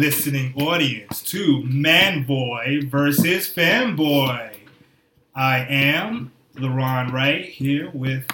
[0.00, 4.56] listening audience, to Manboy versus Fanboy.
[5.34, 8.26] I am Lerron Wright here with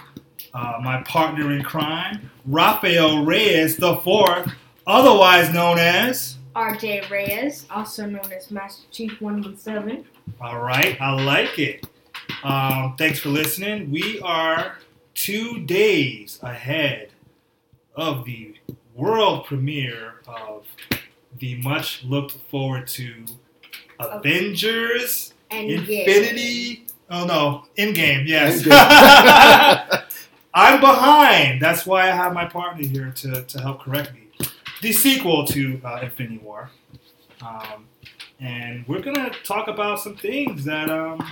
[0.54, 4.48] uh, my partner in crime, Rafael Reyes the Fourth,
[4.86, 6.36] otherwise known as.
[6.54, 10.04] RJ Reyes, also known as Master Chief 117.
[10.40, 11.84] All right, I like it.
[12.44, 13.90] Um, thanks for listening.
[13.90, 14.78] We are
[15.14, 17.08] two days ahead
[17.96, 18.54] of the
[18.94, 20.64] world premiere of
[21.38, 23.24] the much looked forward to
[23.98, 26.86] Avengers And Infinity.
[27.10, 28.26] Oh no, Endgame.
[28.26, 28.62] Yes.
[28.62, 30.02] Endgame.
[30.54, 31.60] I'm behind.
[31.60, 34.48] That's why I have my partner here to, to help correct me.
[34.80, 36.70] The sequel to uh, Infinity War.
[37.42, 37.86] Um,
[38.40, 41.26] and we're gonna talk about some things that um,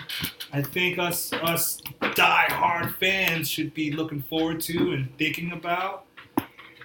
[0.53, 1.83] I think us us
[2.15, 6.07] die-hard fans should be looking forward to and thinking about.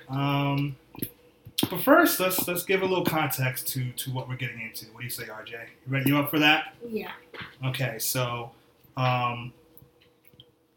[0.09, 0.75] Um,
[1.69, 4.85] but first, let's let's give a little context to to what we're getting into.
[4.87, 5.51] What do you say, RJ?
[5.51, 5.57] You
[5.87, 6.09] ready?
[6.09, 6.75] You up for that?
[6.87, 7.11] Yeah.
[7.65, 8.51] Okay, so
[8.97, 9.53] um,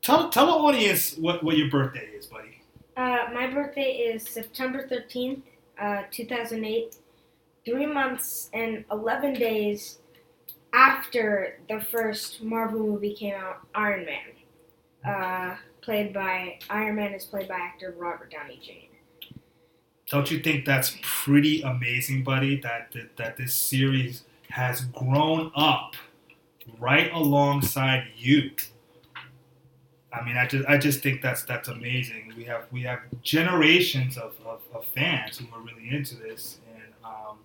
[0.02, 2.62] tell tell the audience what, what your birthday is, buddy.
[2.96, 5.42] Uh, my birthday is September 13th,
[5.80, 6.96] uh, 2008.
[7.64, 9.98] Three months and 11 days
[10.72, 14.18] after the first Marvel movie came out, Iron Man.
[15.06, 18.91] Uh, played by, Iron Man is played by actor Robert Downey Jr.
[20.12, 22.60] Don't you think that's pretty amazing, buddy?
[22.60, 25.94] That that, that this series has grown up
[26.78, 28.50] right alongside you.
[30.12, 32.34] I mean, I just I just think that's that's amazing.
[32.36, 36.92] We have we have generations of, of, of fans who are really into this, and
[37.02, 37.38] um,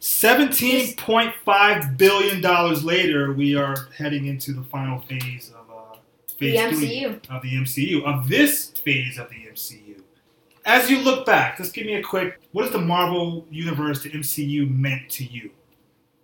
[0.00, 5.98] seventeen point five billion dollars later, we are heading into the final phase of uh,
[6.38, 7.36] The phase three MCU.
[7.36, 9.45] of the MCU of this phase of the MCU.
[10.66, 12.40] As you look back, just give me a quick.
[12.50, 15.50] What is the Marvel Universe, the MCU, meant to you?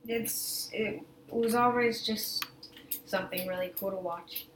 [0.09, 2.45] It's, it was always just
[3.07, 4.47] something really cool to watch.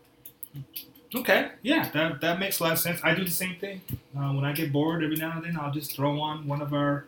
[1.15, 3.01] Okay, yeah, that, that makes a lot of sense.
[3.05, 3.81] I do the same thing.
[4.19, 6.75] Uh, when I get bored, every now and then, I'll just throw on one of
[6.75, 7.07] our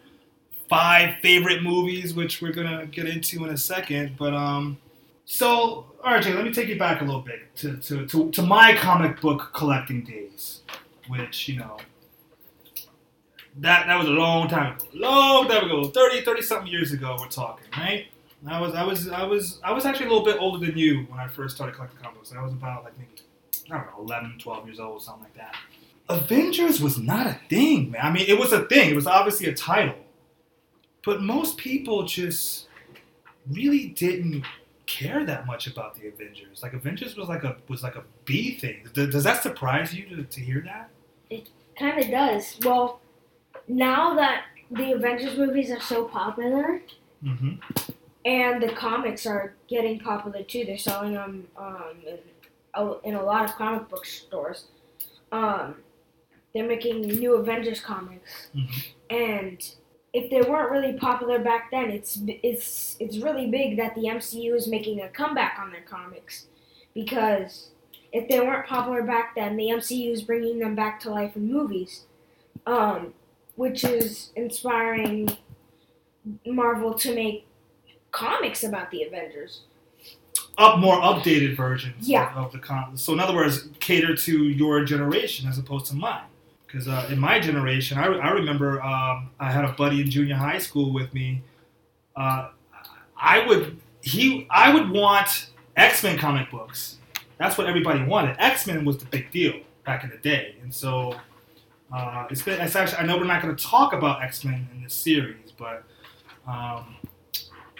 [0.69, 4.15] five favorite movies, which we're gonna get into in a second.
[4.17, 4.79] But um,
[5.25, 8.77] so RJ, let me take you back a little bit to to, to, to my
[8.77, 10.61] comic book collecting days,
[11.09, 11.79] which you know.
[13.59, 14.87] That, that was a long time ago.
[14.95, 15.89] Long time ago.
[15.89, 18.07] 30, 30 something years ago we're talking, right?
[18.47, 21.07] I was I was I was I was actually a little bit older than you
[21.09, 22.33] when I first started collecting comic books.
[22.33, 23.11] I was about like maybe
[23.71, 25.55] I don't know, 11, 12 years old, something like that.
[26.09, 28.01] Avengers was not a thing, man.
[28.03, 28.91] I mean, it was a thing.
[28.91, 29.97] It was obviously a title.
[31.05, 32.69] But most people just
[33.51, 34.45] really didn't
[34.87, 36.63] care that much about the Avengers.
[36.63, 38.87] Like Avengers was like a was like a B thing.
[38.95, 40.91] Does, that surprise you to, to hear that?
[41.29, 41.49] It
[41.79, 42.59] kind of does.
[42.65, 43.01] Well,
[43.69, 46.81] now that the Avengers movies are so popular,
[47.25, 47.55] Mm-hmm.
[48.25, 50.65] and the comics are getting popular too.
[50.65, 52.19] They're selling them um, in,
[52.75, 54.67] a, in a lot of comic book stores.
[55.33, 55.77] Um,
[56.55, 58.87] they're making new Avengers comics, Mhm.
[59.11, 59.71] and
[60.13, 64.55] if they weren't really popular back then, it's it's it's really big that the MCU
[64.55, 66.47] is making a comeback on their comics,
[66.95, 67.71] because
[68.13, 71.53] if they weren't popular back then, the MCU is bringing them back to life in
[71.53, 72.07] movies,
[72.67, 73.13] um,
[73.59, 75.29] which is inspiring
[76.47, 77.45] Marvel to make
[78.13, 79.63] comics about the Avengers.
[80.57, 82.31] Up more updated versions Yeah.
[82.37, 83.01] of, of the comics.
[83.03, 86.23] So in other words, cater to your generation as opposed to mine.
[86.67, 90.37] Because uh, in my generation, I, I remember um, I had a buddy in junior
[90.37, 91.43] high school with me.
[92.15, 92.51] Uh,
[93.17, 96.99] I would he I would want X Men comic books.
[97.39, 98.37] That's what everybody wanted.
[98.39, 99.55] X Men was the big deal
[99.85, 101.17] back in the day, and so
[101.93, 102.61] uh, it's been.
[102.61, 105.53] It's actually I know we're not going to talk about X Men in this series,
[105.57, 105.85] but
[106.47, 106.97] um,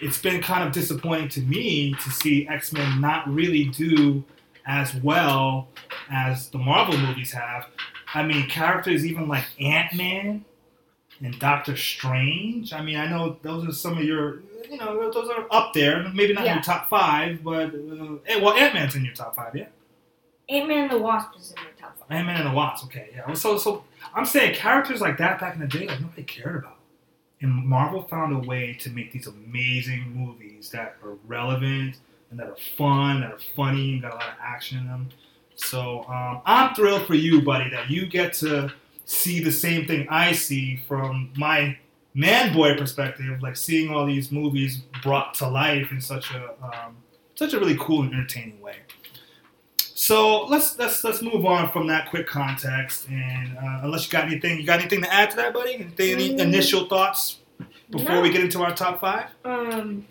[0.01, 4.23] it's been kind of disappointing to me to see X Men not really do
[4.65, 5.67] as well
[6.11, 7.67] as the Marvel movies have.
[8.13, 10.45] I mean, characters even like Ant Man
[11.21, 12.73] and Doctor Strange.
[12.73, 16.07] I mean, I know those are some of your, you know, those are up there.
[16.13, 16.53] Maybe not in Yeah.
[16.55, 19.67] your top five, but uh, eh, well, Ant Man's in your top five, yeah.
[20.49, 22.07] Ant Man and the Wasp is in my top five.
[22.09, 22.85] Ant Man and the Wasp.
[22.85, 23.33] Okay, yeah.
[23.33, 26.77] So, so I'm saying characters like that back in the day, like nobody cared about.
[27.41, 31.97] And Marvel found a way to make these amazing movies that are relevant
[32.31, 35.09] and that are fun, that are funny, and got a lot of action in them.
[35.55, 38.71] So um, I'm thrilled for you, buddy, that you get to
[39.05, 41.77] see the same thing I see from my
[42.13, 46.97] man boy perspective, like seeing all these movies brought to life in such a um,
[47.35, 48.75] such a really cool and entertaining way.
[50.09, 53.07] So let's let's let's move on from that quick context.
[53.09, 55.75] And uh, unless you got anything, you got anything to add to that, buddy?
[55.75, 56.39] Anything, any Mm.
[56.39, 57.37] initial thoughts
[57.91, 58.21] before No.
[58.21, 59.27] we get into our top five?
[59.45, 60.07] Um,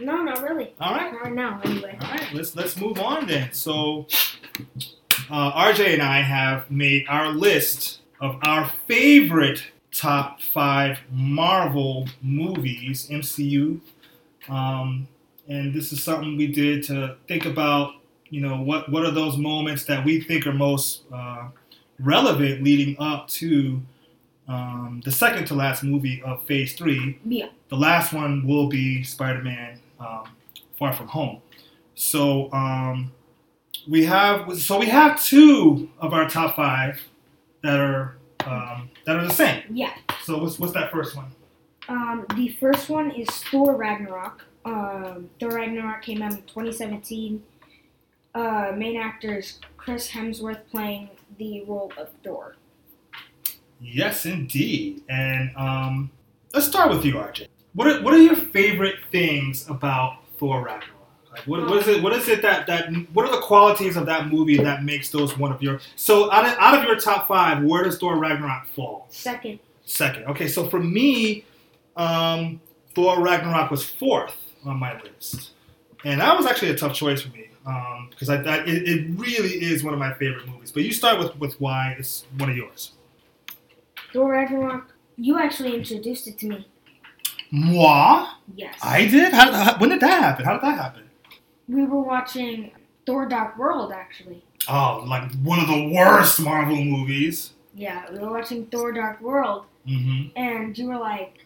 [0.00, 0.72] no, not really.
[0.80, 1.12] All right.
[1.12, 1.96] Not right now, anyway.
[2.00, 3.52] All right, let's let's move on then.
[3.52, 4.08] So,
[5.30, 9.62] uh, RJ and I have made our list of our favorite
[9.92, 13.80] top five Marvel movies, MCU,
[14.48, 15.06] um,
[15.46, 17.92] and this is something we did to think about.
[18.30, 21.48] You know, what what are those moments that we think are most uh,
[22.00, 23.80] relevant leading up to
[24.48, 27.48] um, the second to last movie of Phase Three, Yeah.
[27.68, 30.24] the last one will be Spider-Man: um,
[30.78, 31.40] Far From Home.
[31.94, 33.12] So um,
[33.88, 37.00] we have so we have two of our top five
[37.62, 38.16] that are
[38.46, 39.62] um, that are the same.
[39.70, 39.94] Yeah.
[40.24, 41.26] So what's what's that first one?
[41.88, 44.44] Um, the first one is Thor Ragnarok.
[44.64, 47.42] Um, Thor Ragnarok came out in 2017.
[48.34, 51.08] Uh, main actor is Chris Hemsworth playing
[51.38, 52.56] the role of Thor.
[53.80, 55.02] Yes, indeed.
[55.08, 56.10] And um,
[56.52, 57.46] let's start with you, RJ.
[57.74, 60.90] What are, what are your favorite things about Thor Ragnarok?
[61.30, 62.02] Like what, what is it?
[62.02, 65.36] What is it that that what are the qualities of that movie that makes those
[65.36, 67.64] one of your so out of, out of your top five?
[67.64, 69.06] Where does Thor Ragnarok fall?
[69.10, 69.58] Second.
[69.84, 70.26] Second.
[70.26, 71.44] Okay, so for me,
[71.96, 72.60] um,
[72.94, 75.50] Thor Ragnarok was fourth on my list,
[76.04, 77.48] and that was actually a tough choice for me
[78.10, 80.70] because I, I it, it really is one of my favorite movies.
[80.70, 82.92] But you start with with why it's one of yours.
[84.12, 84.92] Thor Ragnarok.
[85.16, 86.68] You actually introduced it to me.
[87.50, 88.26] Moi?
[88.56, 88.76] Yes.
[88.82, 89.32] I did.
[89.32, 90.44] How, how, when did that happen?
[90.44, 91.04] How did that happen?
[91.68, 92.70] we were watching
[93.06, 94.42] Thor Dark World actually.
[94.68, 97.52] Oh, like one of the worst Marvel movies.
[97.74, 100.36] Yeah, we were watching Thor Dark World, mm-hmm.
[100.36, 101.38] and you were like,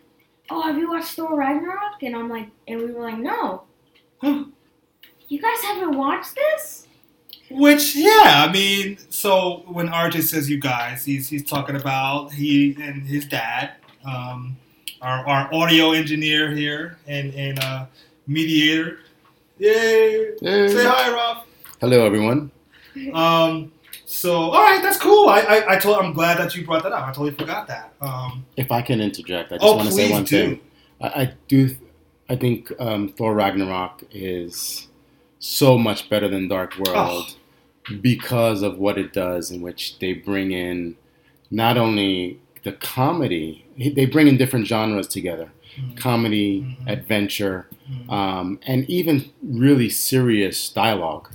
[0.50, 3.65] "Oh, have you watched Thor Ragnarok?" And I'm like, and we were like, "No."
[5.28, 5.34] Huh.
[5.34, 6.86] You guys haven't watched this?
[7.50, 12.76] Which, yeah, I mean, so when RJ says you guys, he's he's talking about he
[12.80, 13.72] and his dad,
[14.06, 14.56] um,
[15.00, 17.86] our, our audio engineer here and and uh,
[18.26, 18.98] mediator.
[19.58, 20.32] Yay!
[20.40, 20.69] Hey.
[20.69, 21.44] Say hi, Rob.
[21.81, 22.50] Hello, everyone.
[23.14, 23.72] Um,
[24.04, 25.28] so all right, that's cool.
[25.28, 27.04] I, I I told I'm glad that you brought that up.
[27.04, 27.94] I totally forgot that.
[28.02, 30.46] Um, If I can interject, I just oh, want to say please one do.
[30.48, 30.60] thing.
[31.00, 31.76] I, I do.
[32.28, 34.88] I think um, Thor Ragnarok is
[35.38, 37.37] so much better than Dark World
[38.00, 40.96] because of what it does, in which they bring in
[41.50, 45.96] not only the comedy, they bring in different genres together: Mhm.
[45.96, 46.87] comedy, Mhm.
[46.93, 48.12] adventure, Mhm.
[48.12, 51.29] um, and even really serious dialogue.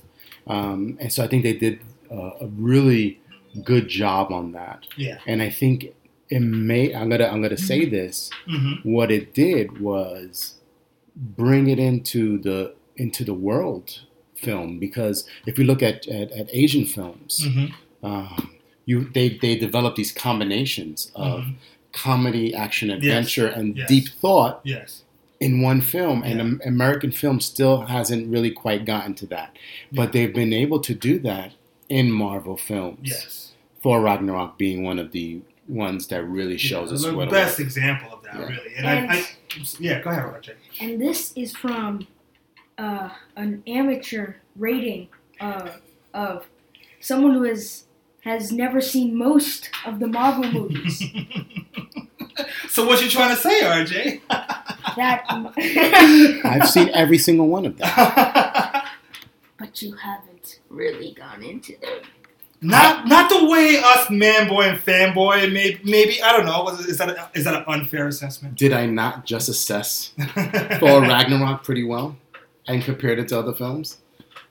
[0.45, 1.79] Um, and so I think they did
[2.11, 3.19] uh, a really
[3.63, 4.85] good job on that.
[4.97, 5.17] Yeah.
[5.25, 5.93] And I think
[6.29, 6.93] it may.
[6.93, 7.25] I'm gonna.
[7.25, 8.29] I'm gonna say this.
[8.45, 10.55] hmm What it did was
[11.15, 14.01] bring it into the into the world
[14.35, 17.65] film because if you look at at, at Asian films, hmm
[18.03, 18.51] um,
[18.85, 21.55] you they they develop these combinations of Mhm.
[21.93, 23.87] comedy, action, adventure, and Yes.
[23.87, 25.03] deep thought Yes.
[25.39, 26.41] in one film, and Yeah.
[26.45, 29.57] Am- American film still hasn't really quite gotten to that.
[29.91, 31.53] But they've been able to do that
[31.87, 32.99] in Marvel films.
[33.03, 33.51] Yes.
[33.81, 37.57] Thor Ragnarok being one of the ones that really shows yeah, us the what best
[37.59, 37.65] was.
[37.67, 38.47] example of that, Yeah.
[38.47, 38.75] really.
[38.77, 39.25] And, And- I, I,
[39.79, 40.51] yeah, go ahead, RJ.
[40.81, 42.07] And this is from
[42.77, 45.07] uh, an amateur rating
[45.39, 45.69] uh,
[46.13, 46.45] of
[46.99, 47.85] someone who has
[48.21, 51.03] has never seen most of the Marvel movies.
[52.69, 54.21] so what you trying to say, RJ?
[54.95, 55.25] that,
[56.45, 57.89] I've seen every single one of them.
[59.57, 61.99] but you haven't really gone into them.
[62.61, 66.63] not not the way us manboy and fanboy maybe maybe I don't know.
[66.63, 68.55] Was it- Is that a, is that an unfair assessment?
[68.55, 70.13] Did I not just assess
[70.79, 72.15] Thor Ragnarok pretty well
[72.67, 73.97] and compared it to other films?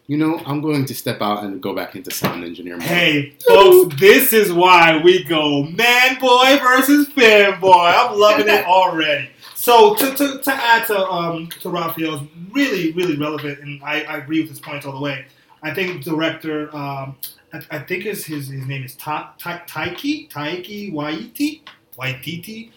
[0.09, 2.83] You know, I'm going to step out and go back into sound engineer mode.
[2.83, 7.95] Hey, folks, this is why we go man boy versus fanboy.
[7.97, 9.31] I'm loving it already.
[9.54, 14.16] So to, to, to add to um to Rafael's really really relevant, and I, I
[14.19, 15.25] agree with his points all the way.
[15.62, 17.16] I think director um
[17.52, 21.61] I, I think his his, name is Ta, Ta, Taiki Taiki Waiti
[21.97, 22.71] Waititi.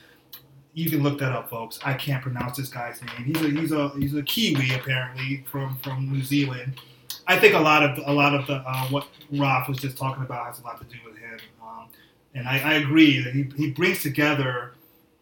[0.75, 1.79] You can look that up, folks.
[1.85, 3.23] I can't pronounce this guy's name.
[3.23, 6.81] He's a he's a he's a Kiwi apparently from from New Zealand.
[7.27, 10.21] I think a lot of a lot of the uh, what Roth was just talking
[10.21, 11.87] about has a lot to do with him, um,
[12.35, 14.73] and I, I agree that he, he brings together.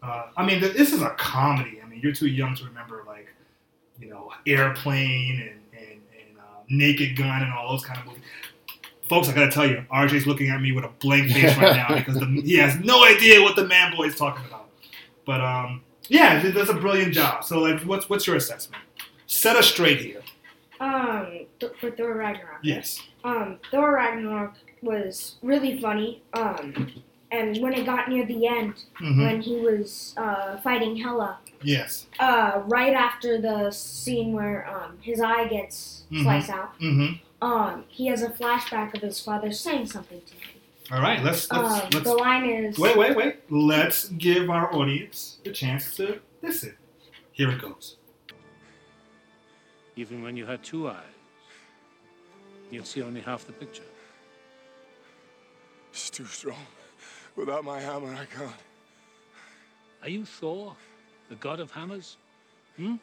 [0.02, 1.80] Uh, I mean, th- this is a comedy.
[1.82, 3.28] I mean, you're too young to remember like,
[4.00, 8.22] you know, Airplane and and, and uh, Naked Gun and all those kind of movies.
[9.08, 11.94] Folks, I gotta tell you, RJ's looking at me with a blank face right now
[11.94, 14.53] because the, he has no idea what the man boy is talking about.
[15.26, 17.44] But um, yeah, does a brilliant job.
[17.44, 18.82] So, like, what's what's your assessment?
[19.26, 20.20] Set us straight here.
[20.80, 22.58] Um, th- for Thor Ragnarok.
[22.62, 23.00] Yes.
[23.22, 26.22] Um, Thor Ragnarok was really funny.
[26.34, 26.92] Um,
[27.30, 32.06] and when it got near the end, hmm when he was uh, fighting Hela, Yes.
[32.20, 36.22] uh, right after the scene where um, his eye gets Mhm.
[36.22, 37.06] sliced out, hmm
[37.40, 40.53] um, he has a flashback of his father saying something to him.
[40.92, 41.22] All right.
[41.24, 43.36] Let's let's Um, let's the line is wait wait wait.
[43.50, 46.76] Let's give our audience a chance to listen.
[47.32, 47.96] Here it goes.
[49.96, 50.96] Even when you had two eyes,
[52.70, 53.84] you'd see only half the picture.
[55.92, 56.66] It's too strong.
[57.36, 58.50] Without my hammer, I can't.
[60.02, 60.76] Are you Thor,
[61.28, 62.16] the god of hammers?
[62.76, 62.96] Hmm?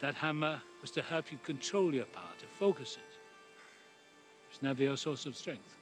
[0.00, 3.11] That hammer was to help you control your power, to focus it.
[4.62, 5.76] It's never your source of strength.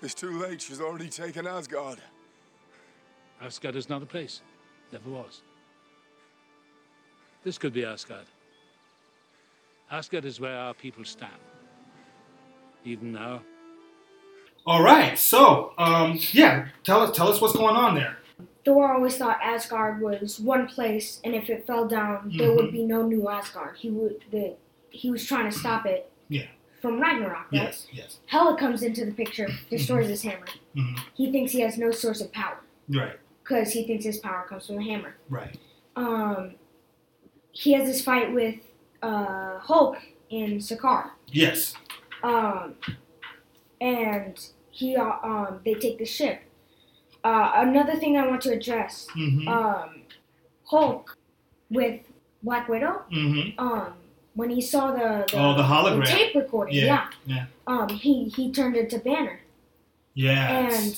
[0.00, 0.62] It's too late.
[0.62, 1.98] She's already taken Asgard.
[3.42, 4.40] Asgard is not a place.
[4.90, 5.42] Never was.
[7.44, 8.24] This could be Asgard.
[9.90, 11.30] Asgard is where our people stand.
[12.86, 13.42] Even now,
[14.66, 15.18] All right.
[15.18, 18.16] So um yeah, tell us tell us what's going on there.
[18.64, 22.72] Thor always thought Asgard was one place, and if it fell down, there would Mhm.
[22.72, 23.76] be no new Asgard.
[23.76, 24.56] He would the
[24.88, 26.10] he was trying to stop it.
[26.30, 26.46] Yeah.
[26.80, 27.62] From Ragnarok, right?
[27.62, 27.86] Yes.
[27.92, 28.18] Yes.
[28.26, 30.46] Hela comes into the picture, destroys his hammer.
[30.74, 33.18] hmm He thinks he has no source of power Right.
[33.42, 35.16] because he thinks his power comes from the hammer.
[35.28, 35.56] Right.
[35.96, 36.54] Um,
[37.50, 38.56] he has this fight with
[39.02, 39.96] uh, Hulk
[40.30, 41.10] in Sakaar.
[41.26, 41.74] Yes.
[42.22, 42.74] Um,
[43.80, 44.38] and
[44.70, 46.40] he uh, um they take the ship.
[47.24, 49.06] Uh, another thing I want to address.
[49.12, 50.02] hmm Um,
[50.64, 51.16] Hulk
[51.70, 52.00] with
[52.42, 53.02] Black Widow.
[53.10, 53.94] hmm Um,
[54.38, 56.06] when he saw the the, Oh, the hologram.
[56.06, 57.44] tape recording, Yeah, yeah, yeah.
[57.66, 59.40] Um, he he turned into Banner,
[60.14, 60.58] Yeah.
[60.70, 60.94] and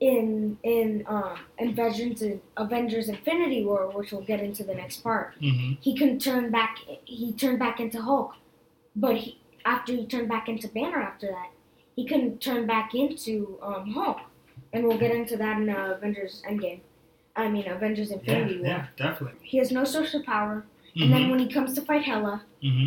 [0.00, 2.22] in in um Avengers
[2.56, 6.72] Avengers Infinity War, which we'll get into the next part, hmm he couldn't turn back.
[7.04, 8.32] He turned back into Hulk,
[9.04, 11.50] but he after he turned back into Banner after that,
[11.96, 14.18] he couldn't turn back into um, Hulk,
[14.72, 16.80] and we'll get into that in uh, Avengers Endgame.
[17.34, 18.16] I mean Avengers Yeah.
[18.18, 18.66] Infinity War.
[18.68, 18.86] Yeah.
[18.96, 19.40] Definitely.
[19.52, 20.26] He has no social of
[20.98, 22.86] power, and then hmm when he comes to fight Hela, hmm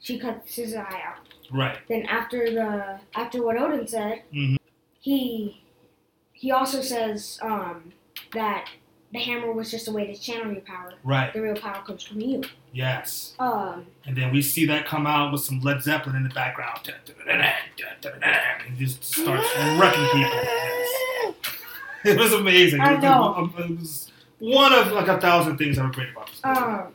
[0.00, 1.28] she cuts his eye out.
[1.50, 1.78] Right.
[1.88, 4.56] Then after the after what Odin said, Mhm.
[5.00, 5.62] he
[6.32, 7.92] he also says um,
[8.32, 8.68] that
[9.12, 10.94] the hammer was just a way to channel your power.
[11.04, 11.32] Right.
[11.32, 12.42] The real power comes from you.
[12.72, 13.34] Yes.
[13.38, 16.90] Um, And then we see that come out with some Led Zeppelin in the background.
[17.28, 19.46] And he just starts
[19.78, 20.40] wrecking people.
[20.42, 21.34] Yes.
[22.04, 22.80] It was amazing.
[22.80, 23.50] I It was- know.
[23.58, 26.58] It was one of like a thousand things were great about this movie.
[26.58, 26.94] um,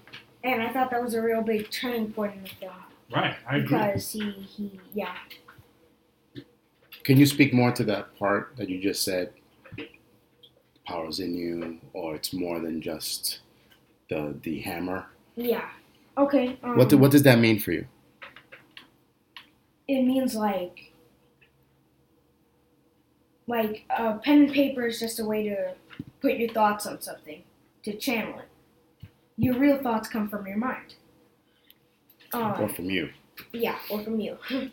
[0.53, 2.73] and I thought that was a real big turning point in the film
[3.13, 3.35] right.
[3.49, 3.77] I agree.
[3.77, 5.15] because he he yeah
[7.03, 9.31] Can you speak more to that part that you just said?
[9.77, 9.87] The
[10.85, 13.39] Powers in you, or it's more than just
[14.09, 15.05] the the hammer.
[15.35, 15.69] yeah
[16.17, 16.57] okay.
[16.63, 17.85] Um, What do, what does that mean for you?
[19.87, 20.91] it means like
[23.47, 25.73] like uh, pen and paper is just a way to
[26.21, 27.41] put your thoughts on something
[27.83, 28.49] to channel it
[29.37, 30.95] your real thoughts come from your mind
[32.33, 33.09] or um, from you?
[33.53, 34.37] yeah or from you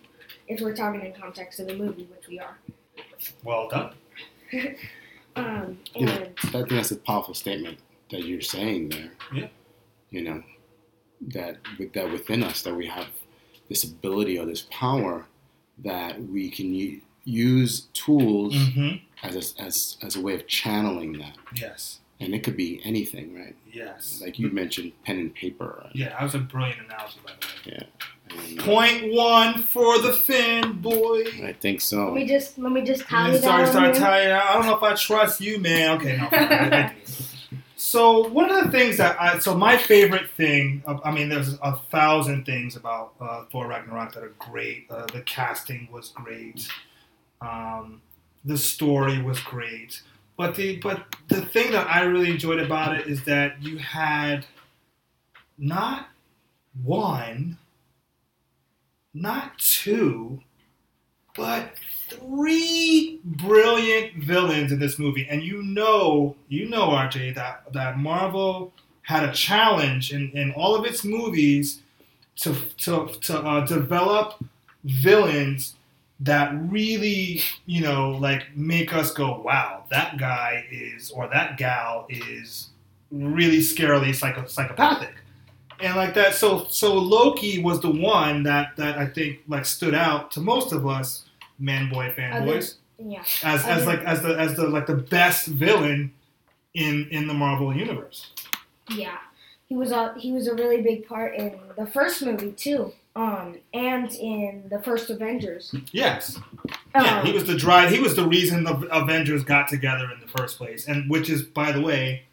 [0.49, 2.57] if we're talking in context of the movie which we are
[3.43, 3.93] Well done.
[5.37, 6.11] um, Yeah.
[6.17, 7.79] and I think that's a powerful statement
[8.11, 9.11] that you're saying there.
[9.33, 9.49] Yeah.
[10.11, 10.43] You know,
[11.29, 13.07] that with that within us that we have
[13.69, 15.27] this ability or this power
[15.83, 18.97] that we can u- use tools Mm-hmm.
[19.27, 22.01] as, a, as as a way of channeling that, Yes.
[22.21, 23.57] And it could be anything, right?
[23.73, 24.21] Yes.
[24.25, 25.89] Like you mentioned, pen and paper.
[25.95, 27.33] Yeah, that was a brilliant analogy, by
[27.65, 27.87] the way.
[28.49, 31.25] And Point one for the Finn boy.
[31.45, 32.07] I think so.
[32.07, 33.95] let me just let me just tally And that sorry, on sorry, here.
[33.95, 35.99] tell you, I don't know if I trust you, man.
[35.99, 36.29] Okay, no.
[36.31, 36.43] fine,
[36.73, 37.13] I do.
[37.77, 41.77] so one of the things that I, so my favorite thing, I mean, there's a
[41.91, 44.87] thousand things about uh, Thor Ragnarok that are great.
[44.91, 46.67] Uh, the casting was great.
[47.43, 48.01] Um,
[48.45, 50.01] the story was great.
[50.37, 54.45] But the but the thing that I really enjoyed about it is that you had
[55.59, 56.09] not
[56.83, 57.59] one,
[59.13, 60.41] not two,
[61.37, 61.75] but
[62.09, 65.27] three brilliant villains in this movie.
[65.29, 68.73] And you know, you know, RJ, that that Marvel
[69.03, 71.83] had a challenge in, in all of its movies
[72.37, 74.43] to to to uh, develop
[74.85, 75.75] villains
[76.21, 82.07] that really, you know, like make us go, wow, that guy is or that gal
[82.09, 82.71] is
[83.11, 85.15] really scarily psycho- psychopathic.
[85.81, 89.95] And like that, so so Loki was the one that that I think like stood
[89.95, 91.25] out to most of us
[91.59, 96.13] man boy fanboys yeah as as like as the as the like the best villain
[96.75, 98.31] in in the Marvel universe.
[98.91, 99.19] yeah
[99.67, 102.93] he he was a he was a really big part in the first movie too.
[103.17, 105.73] Um, and in the first Avengers.
[105.93, 106.39] Yes.
[106.95, 107.91] Yeah, Um, he was the drive.
[107.91, 111.43] He was the reason the Avengers got together in the first place, and which is,
[111.43, 112.25] by the way,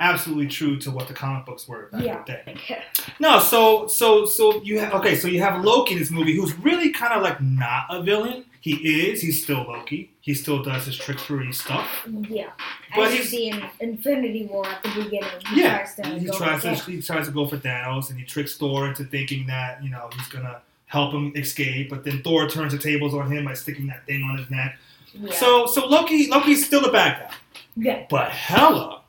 [0.00, 2.18] absolutely true to what the comic books were back Yeah.
[2.46, 2.82] in the day.
[3.20, 6.54] No, so so so you have okay, so you have Loki in this movie, who's
[6.58, 8.44] really kind of like not a villain.
[8.62, 9.20] He is.
[9.20, 10.12] He's still Loki.
[10.20, 12.06] He still does his trickery stuff.
[12.30, 12.50] Yeah,
[12.94, 16.26] But as you see in Infinity War at the beginning, he Yeah, tries to he
[16.26, 19.46] go tries to he tries to go for Thanos, and he tricks Thor into thinking
[19.48, 21.90] that you know he's gonna help him escape.
[21.90, 24.78] But then Thor turns the tables on him by sticking that thing on his neck.
[25.12, 25.34] Yeah.
[25.34, 27.34] So so Loki Loki's still the bad guy,
[27.74, 29.02] yeah, but Hela.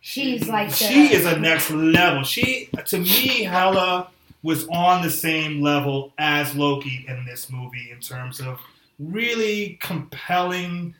[0.00, 2.22] she's like the, she is a next level.
[2.22, 4.10] She to me, Hela
[4.42, 8.58] was on the same level as Loki in this movie in terms of
[8.98, 10.94] really compelling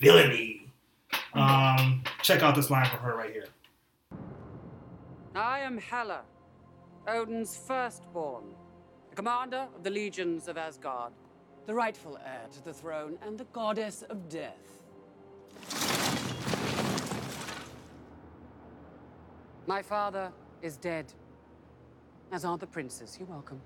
[0.00, 0.72] villainy.
[1.34, 3.48] Um, check out this line from her right here.
[5.34, 6.22] I am Hela,
[7.08, 8.44] Odin's firstborn,
[9.10, 11.12] the commander of the legions of Asgard,
[11.66, 14.52] the rightful heir to the throne, and the goddess of death.
[19.66, 20.30] My father
[20.62, 21.12] is dead,
[22.32, 23.16] as are the princes.
[23.18, 23.60] You're welcome.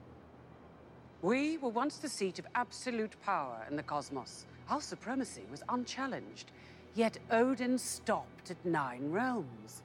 [1.23, 4.47] We were once the seat of absolute power in the cosmos.
[4.71, 6.53] Our supremacy was unchallenged,
[6.95, 9.83] yet Odin stopped at nine realms.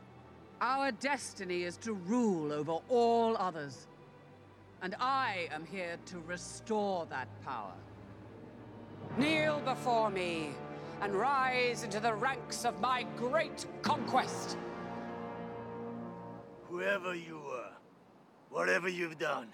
[0.62, 3.88] Our destiny is to rule over all others.
[4.82, 7.74] And I am here to restore that power.
[9.18, 10.52] Kneel before me
[11.02, 14.58] and rise into the ranks of my great conquest.
[16.70, 17.43] Whoever you
[18.54, 19.48] whatever you've done,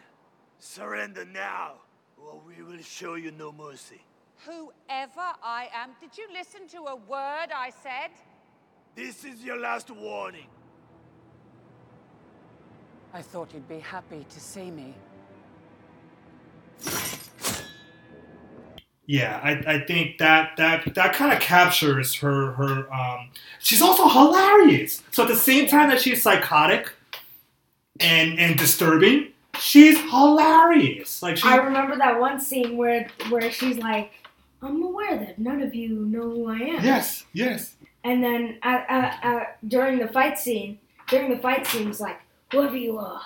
[0.60, 1.76] surrender now,
[2.18, 4.02] or we will show you no mercy.
[4.46, 8.12] Whoever I am, did you listen to a word I said?
[8.96, 10.48] This is your last warning.
[13.14, 14.94] I thought you'd be happy to see me.
[19.06, 22.94] Yeah, I, I think that that that kind of captures her her.
[22.94, 25.02] Um, she's also hilarious.
[25.12, 26.94] So at the same time that she's psychotic
[28.00, 31.22] and and disturbing, she's hilarious.
[31.22, 34.12] Like she, I remember that one scene where where she's like,
[34.62, 37.76] "I'm aware that none of you know who I am." yes, yes.
[38.04, 42.20] And then at, at, at, during the fight scene, during the fight scene, it's like,
[42.52, 43.22] "Whoever you are,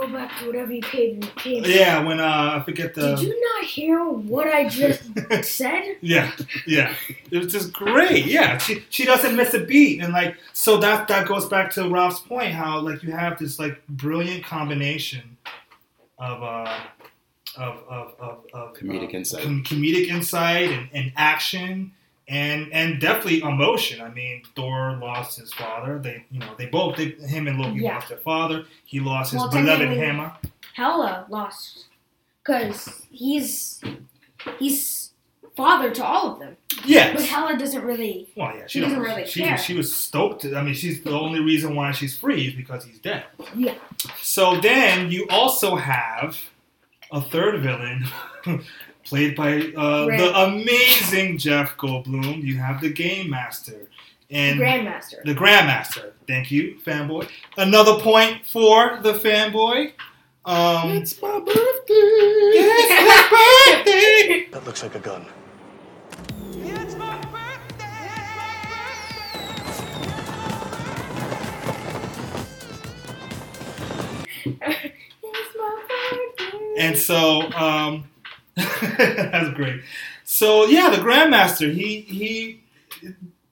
[0.00, 3.16] go back to whatever you came came." from." Yeah, when uh, I forget the.
[3.16, 5.02] Did you not hear what I just
[5.44, 5.96] said?
[6.00, 6.30] Yeah,
[6.66, 6.94] yeah.
[7.30, 8.26] It was just great.
[8.26, 11.88] Yeah, she she doesn't miss a beat, and like so that that goes back to
[11.88, 15.36] Ralph's point, how like you have this like brilliant combination
[16.18, 16.78] of uh
[17.56, 19.42] of of of, of Comedic uh, insight.
[19.44, 21.92] com- comedic insight, and, and action.
[22.26, 24.00] And and definitely emotion.
[24.00, 25.98] I mean, Thor lost his father.
[25.98, 26.96] They, you know, they both.
[26.96, 27.96] They, him and Loki Yeah.
[27.96, 28.64] lost their father.
[28.86, 30.32] He lost his Well, beloved hammer.
[30.72, 31.84] Hela lost
[32.42, 33.82] because he's
[34.58, 35.10] he's
[35.54, 36.56] father to all of them.
[36.76, 37.26] But Yes.
[37.28, 38.28] Hela doesn't really.
[38.36, 38.66] Well, yeah.
[38.66, 39.58] She, She doesn't really she, care.
[39.58, 40.44] She was stoked.
[40.46, 43.24] I mean, she's the only reason why she's free is because he's dead.
[43.54, 43.74] Yeah.
[44.20, 46.38] So then you also have
[47.12, 48.06] a third villain
[49.04, 50.18] played by uh, Right.
[50.18, 52.42] the amazing Jeff Goldblum.
[52.42, 53.88] You have the Game Master
[54.30, 55.22] and the Grandmaster.
[55.24, 56.12] the Grandmaster.
[56.26, 57.28] Thank you, fanboy.
[57.56, 59.92] Another point for the fanboy.
[60.46, 61.52] Um, It's my birthday.
[61.92, 64.46] it's my birthday.
[64.52, 65.26] That looks like a gun.
[66.52, 67.32] It's my birthday.
[76.76, 78.04] And so, um,
[78.56, 79.82] that's great.
[80.24, 82.60] So yeah, the Grandmaster, he he,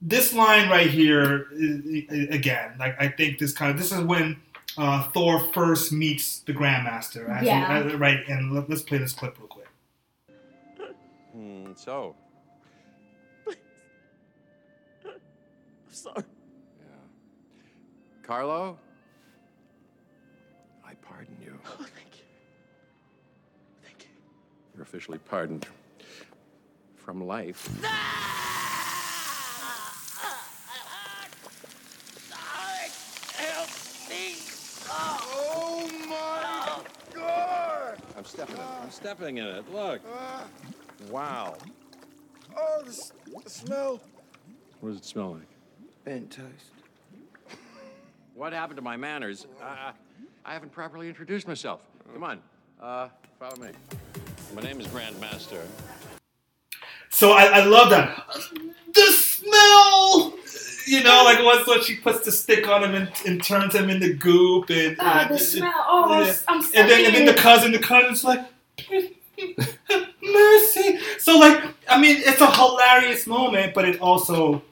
[0.00, 4.00] this line right here, i- i- again, like I think this kind of this is
[4.00, 4.40] when
[4.78, 7.28] uh, Thor first meets the Grandmaster.
[7.28, 7.78] as he- Yeah.
[7.92, 9.68] uh, right, and let, let's play this clip real quick.
[11.32, 12.14] Hmm, so,
[15.90, 16.22] Sorry.
[16.78, 16.86] yeah.
[18.22, 18.78] Carlo?
[24.74, 25.66] You're officially pardoned
[26.96, 27.68] from life.
[33.34, 33.68] Help
[34.08, 34.34] me!
[34.88, 36.80] Oh my
[37.14, 37.98] God!
[38.16, 38.66] I'm stepping in it.
[38.82, 39.72] I'm stepping in it.
[39.72, 40.00] Look.
[41.10, 41.56] Wow.
[42.56, 43.12] Oh, the, s-
[43.44, 44.00] the smell.
[44.80, 45.48] What does it smell like?
[46.04, 46.48] Bent toast.
[48.34, 49.46] What happened to my manners?
[49.62, 49.92] Uh,
[50.44, 51.82] I haven't properly introduced myself.
[52.12, 52.40] Come on.
[52.80, 53.08] Uh,
[53.38, 53.68] follow me.
[54.54, 55.62] My name is Grandmaster.
[57.10, 58.26] So I, I love that.
[58.92, 60.34] The smell.
[60.86, 63.88] You know, like once when she puts the stick on him and, and turns him
[63.88, 65.72] into goop, and Oh, uh, the it- smell.
[65.88, 66.34] Oh, I'm, yeah.
[66.48, 68.40] I'm and then and then the cousin, the cousin's like,
[70.22, 70.98] mercy.
[71.18, 74.62] So like, I mean, it's a hilarious moment, but it also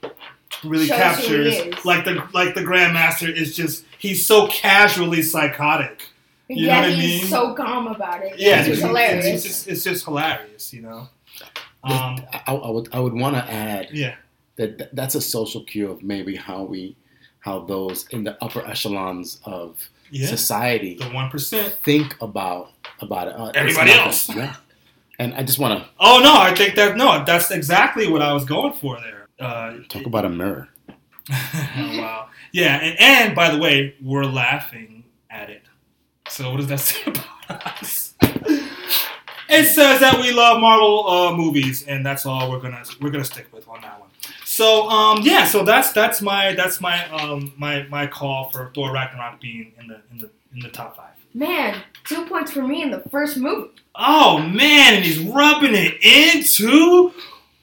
[0.64, 6.08] really Shows captures like the like the Grandmaster is just he's so casually psychotic.
[6.50, 8.38] You know yeah, what I he's so calm about it.
[8.38, 9.26] Yeah, it's it's, just hilarious.
[9.26, 11.08] It's, just it's just hilarious, you know.
[11.84, 14.16] Um, I, I would I would want to add yeah,
[14.56, 16.96] that that- that's a social cue of maybe how we
[17.38, 19.78] how those in the upper echelons of
[20.10, 20.26] yeah.
[20.26, 21.78] society The one percent.
[21.84, 23.34] think about about it.
[23.36, 24.28] Uh, Everybody else.
[24.28, 24.56] yeah.
[25.18, 28.32] And I just want to Oh no, I think that no, that's exactly what I
[28.32, 29.28] was going for there.
[29.38, 30.68] Uh, talk about a mirror.
[31.32, 32.28] oh, wow.
[32.52, 35.62] Yeah, and, and by the way, we're laughing at it.
[36.30, 38.14] So what does that say about us?
[39.48, 43.24] it says that we love Marvel uh, movies, and that's all we're gonna we're gonna
[43.24, 44.08] stick with on that one.
[44.44, 48.92] So um, yeah, so that's that's my that's my um, my my call for Thor
[48.92, 51.10] Ragnarok being in the in the in the top five.
[51.34, 53.70] Man, two points for me in the first movie.
[53.94, 57.12] Oh man, and he's rubbing it into.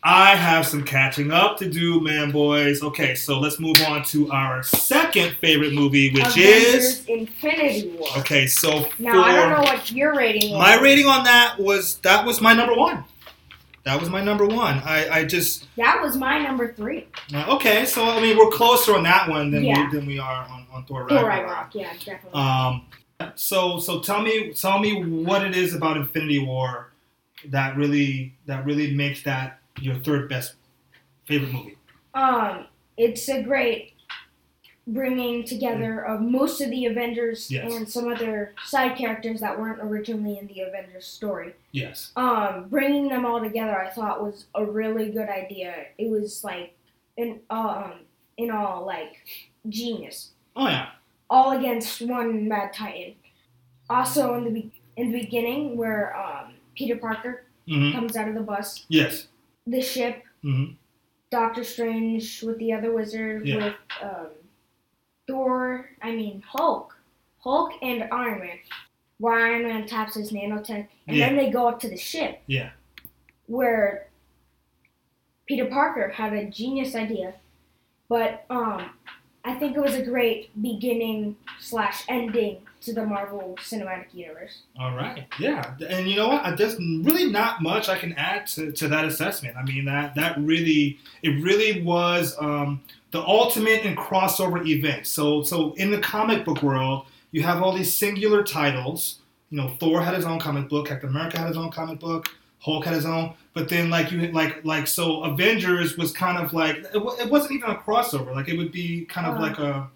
[0.10, 2.82] I have some catching up to do, man, boys.
[2.82, 8.08] Okay, so let's move on to our second favorite movie, which is Avengers Infinity War.
[8.20, 8.48] okay.
[8.48, 10.60] So Now I don't know what your rating was.
[10.60, 13.04] my rating on that was that was my number one.
[13.84, 14.78] That was my number one.
[14.86, 17.08] I, I just That was my number three.
[17.36, 17.84] okay.
[17.86, 19.90] So I mean, we're closer on that one than Yeah.
[19.92, 21.74] we than we are on, on Thor Thor Ragnarok.
[21.74, 22.32] Ragnarok, yeah, definitely.
[22.40, 22.86] Um,
[23.36, 26.94] so so tell me tell me what it is about Infinity War
[27.50, 30.56] that really that really makes that your third best
[31.26, 31.78] favorite movie.
[32.14, 32.66] Um,
[32.98, 33.94] it's a great
[34.88, 37.74] bringing together of most of the Avengers Yes.
[37.74, 41.54] and some other side characters that weren't originally in the Avengers story.
[41.74, 42.12] Yes.
[42.16, 45.88] Um, bringing them all together, I thought was a really good idea.
[45.98, 46.74] It was like,
[47.18, 47.94] in um,
[48.38, 49.16] in all like
[49.68, 50.32] genius.
[50.56, 50.90] Oh yeah.
[51.30, 53.16] all against one Mad Titan.
[53.90, 58.36] Also, in the be- in the beginning, where um, Peter Parker hmm comes out of
[58.36, 59.28] the bus, Yes.
[59.68, 60.66] The ship, hmm
[61.30, 63.56] Doctor Strange with the other wizard, Yeah.
[63.58, 64.28] with um,
[65.28, 66.96] Thor, I mean Hulk,
[67.40, 68.58] Hulk and Iron Man.
[69.20, 71.28] Where Iron Man taps his nanotech, and Yeah.
[71.28, 72.42] then they go up to the ship.
[72.48, 72.70] Yeah.
[73.48, 74.08] Where
[75.48, 77.34] Peter Parker had a genius idea,
[78.10, 78.90] but um,
[79.44, 84.62] I think it was a great beginning slash ending to the Marvel Cinematic Universe.
[84.80, 85.26] All right.
[85.40, 85.74] Yeah.
[85.90, 86.58] And you know what?
[86.58, 89.58] There's really not much I can add to, to that assessment.
[89.58, 95.08] I mean that that really it really was um, the ultimate in crossover event.
[95.08, 99.20] So so in the comic book world, you have all these singular titles.
[99.50, 100.88] You know, Thor had his own comic book.
[100.88, 102.28] Captain America had his own comic book.
[102.60, 103.34] Hulk had his own.
[103.54, 107.30] But then like you like like so Avengers was kind of like it, wa- it
[107.30, 108.36] wasn't even a crossover.
[108.36, 109.42] Like it would be kind of Uh.
[109.42, 109.88] like a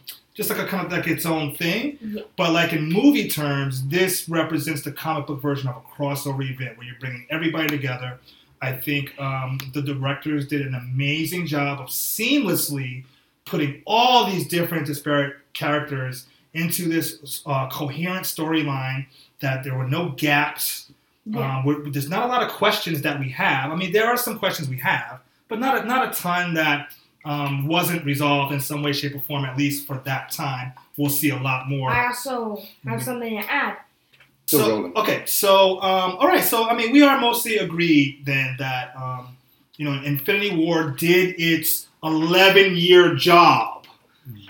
[0.41, 1.97] just like a kind of like its own thing.
[2.01, 2.23] Yeah.
[2.35, 6.77] But like in movie terms, this represents the comic book version of a crossover event
[6.77, 8.19] where you're bringing everybody together.
[8.61, 13.03] I think um, the directors did an amazing job of seamlessly
[13.45, 19.05] putting all these different disparate characters into this uh, coherent storyline.
[19.41, 20.91] That there were no gaps.
[21.25, 21.63] Yeah.
[21.65, 23.71] Um, there's not a lot of questions that we have.
[23.71, 26.93] I mean, there are some questions we have, but not a, not a ton that
[27.25, 29.45] um, wasn't resolved in some way, shape, or form.
[29.45, 31.89] At least for that time, we'll see a lot more.
[31.89, 32.55] I also
[32.85, 33.03] have Mhm.
[33.03, 33.77] something to add.
[34.47, 34.91] So.
[34.95, 39.37] Okay, so um, all right, so I mean, we are mostly agreed then that um,
[39.77, 43.85] you know, Infinity War did its 11 year job,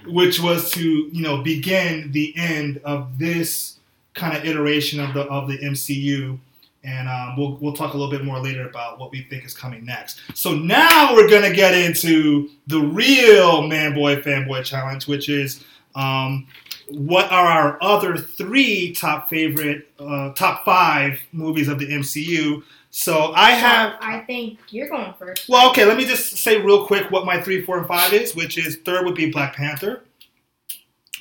[0.08, 3.78] which was to you know begin the end of this
[4.14, 6.40] kind of iteration of the of the MCU.
[6.84, 9.54] And um, we'll, we'll talk a little bit more later about what we think is
[9.54, 10.20] coming next.
[10.34, 15.64] So now we're gonna get into the real man boy fanboy challenge, which is
[15.94, 16.48] um,
[16.90, 22.64] what are our other three top favorite, uh, top five movies of the MCU?
[22.90, 23.96] So I have.
[24.02, 25.48] I think you're going first.
[25.48, 28.36] Well, okay, let me just say real quick what my three, four, and five is,
[28.36, 30.04] which is third would be Black Panther.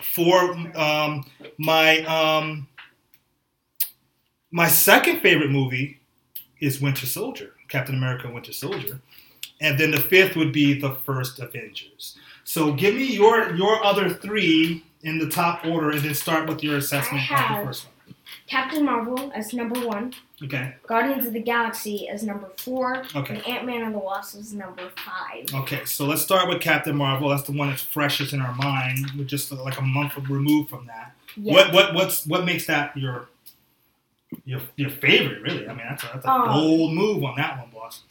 [0.02, 1.24] Four, um,
[1.58, 2.66] my um,
[4.50, 6.00] my second favorite movie
[6.60, 9.00] is Winter Soldier, Captain America: Winter Soldier,
[9.60, 12.16] and then the fifth would be the first Avengers.
[12.44, 16.62] So give me your your other three in the top order, and then start with
[16.62, 18.14] your assessment of the first one.
[18.46, 20.74] Captain Marvel as number one, Okay.
[20.86, 23.34] Guardians of the Galaxy as number four, Okay.
[23.36, 25.52] and Ant Man and the Wasp as number five.
[25.62, 27.28] Okay, so let's start with Captain Marvel.
[27.28, 29.10] That's the one that's freshest in our mind.
[29.16, 31.12] We're just like a month removed from that.
[31.36, 31.52] Yeah.
[31.54, 33.28] What what what's what makes that your
[34.44, 35.42] your your favorite?
[35.42, 38.02] Really, I mean that's a, that's a Um, bold move on that one, boss.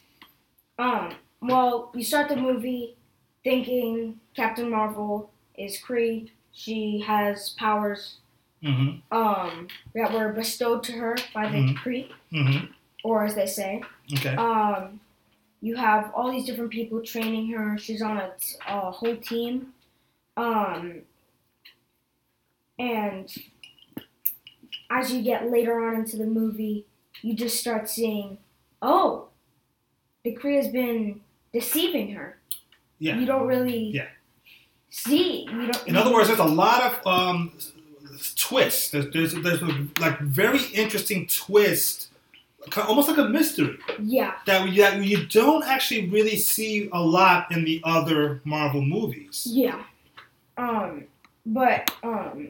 [0.78, 1.16] Um.
[1.42, 2.96] Well, you start the movie.
[3.44, 6.30] thinking Captain Marvel is Kree.
[6.52, 8.18] She has powers
[8.62, 9.18] Mm-hmm.
[9.18, 11.76] um, that were bestowed to her by the Mhm.
[11.78, 12.66] Kree, Mm-hmm.
[13.06, 13.82] or as they say.
[14.14, 14.36] Okay.
[14.36, 15.00] Um,
[15.62, 17.78] you have all these different people training her.
[17.78, 18.34] She's on a,
[18.68, 19.74] a whole team.
[20.36, 21.04] Um,
[22.78, 23.34] and
[24.90, 26.86] as you get later on into the movie,
[27.22, 28.38] you just start seeing,
[28.82, 29.28] oh,
[30.24, 31.22] the Kree has been
[31.54, 32.38] deceiving her.
[33.00, 33.18] Yeah.
[33.18, 34.08] You don't really Yeah.
[34.90, 35.44] see.
[35.50, 35.88] You don't.
[35.88, 37.54] In other words, there's a lot of um,
[38.36, 38.90] twists.
[38.92, 42.10] There's, there's there's a like very interesting twist,
[42.76, 47.50] almost like a mystery yeah, that we, that you don't actually really see a lot
[47.52, 49.48] in the other Marvel movies.
[49.50, 49.82] yeah.
[50.58, 51.06] Um,
[51.46, 52.50] but um,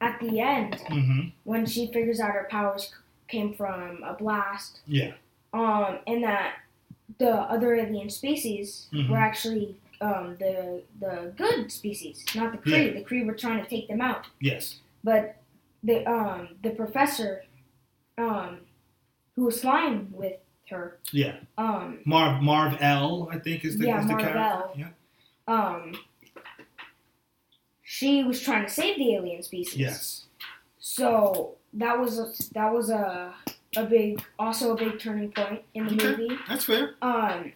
[0.00, 1.28] at the end, Mm-hmm.
[1.44, 2.92] when she figures out her powers
[3.28, 5.12] came from a blast, Yeah.
[5.52, 6.56] um, and that
[7.18, 9.08] the other alien species Mhm.
[9.08, 12.88] were actually um, the the good species, not the Kree.
[12.88, 12.92] Yeah.
[13.00, 14.80] The Kree were trying to take them out, Yes.
[15.02, 15.36] but
[15.82, 17.44] the um, the professor,
[18.18, 18.58] um,
[19.36, 20.34] who was flying with
[20.68, 21.36] her, Yeah.
[21.56, 23.30] um, Marv Marv L.
[23.32, 24.38] I think is the, Yeah, is the Marv character.
[24.40, 24.74] L.
[24.76, 24.88] Yeah.
[25.48, 25.94] um,
[27.88, 29.76] she was trying to save the alien species.
[29.78, 30.24] Yes.
[30.80, 33.32] So that was a, that was a
[33.76, 36.22] a big also a big turning point in the Okay.
[36.22, 36.36] movie.
[36.48, 36.94] That's fair.
[37.02, 37.52] Um,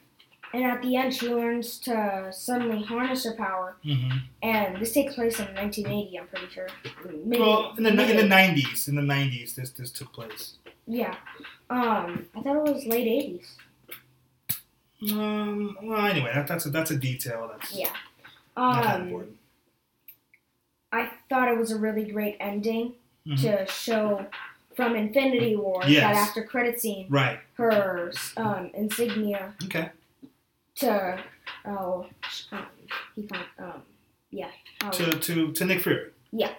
[0.52, 4.18] and at the end, she learns to suddenly harness her power, Mm-hmm.
[4.42, 6.18] and this takes place in 1980.
[6.18, 6.68] I'm pretty sure.
[7.24, 10.58] Maybe, Well, in the in the '90s, in the '90s, this this took place.
[10.86, 11.14] yeah.
[11.70, 13.46] Um, I thought it was late 80s.
[15.12, 15.78] Um.
[15.82, 17.48] Well, anyway, that, that's a that's a detail.
[17.52, 17.92] That's Yeah.
[18.56, 19.36] not that Um, important.
[20.92, 22.94] I thought it was a really great ending
[23.26, 23.40] Mhm.
[23.42, 24.26] to show
[24.74, 26.03] from Infinity War Yes.
[26.03, 27.38] that after credit scene, Right.
[27.55, 29.90] her um, insignia Okay.
[30.76, 31.22] to
[31.66, 32.07] oh
[32.53, 32.66] um,
[33.14, 33.83] he found um
[34.31, 34.50] yeah
[34.92, 36.11] To to to Nick Fury.
[36.33, 36.53] yeah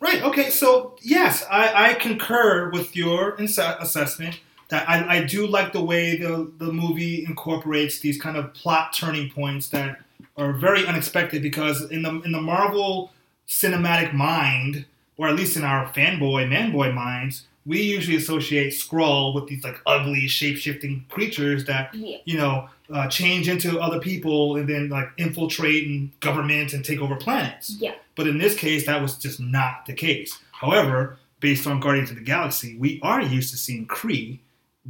[0.00, 0.20] Right.
[0.24, 0.50] Okay.
[0.50, 5.80] So yes, I, I concur with your insa- assessment that I, I do like the
[5.82, 10.00] way the the movie incorporates these kind of plot turning points that
[10.36, 13.12] are very unexpected because in the in the Marvel
[13.52, 14.86] cinematic mind,
[15.18, 19.78] or at least in our fanboy manboy minds, we usually associate Skrull with these like
[19.86, 24.88] ugly shape shifting creatures that yeah you know uh, change into other people and then
[24.88, 27.76] like infiltrate and government and take over planets.
[27.78, 30.38] yeah But in this case, that was just not the case.
[30.52, 34.38] However, based on Guardians of the Galaxy, we are used to seeing Kree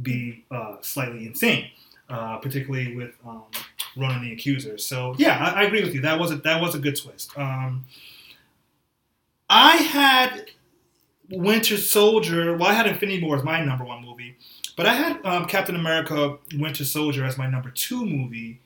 [0.01, 1.67] be uh, slightly insane,
[2.09, 3.43] uh, particularly with um,
[3.95, 4.77] Ronan the Accuser.
[4.77, 6.01] So yeah, I, I agree with you.
[6.01, 7.37] That was a, that was a good twist.
[7.37, 7.85] Um,
[9.53, 10.49] I had
[11.29, 12.57] Winter Soldier.
[12.57, 14.35] Well, I had Infinity War as my number one movie,
[14.75, 18.61] but I had um, Captain America: Winter Soldier as my number two movie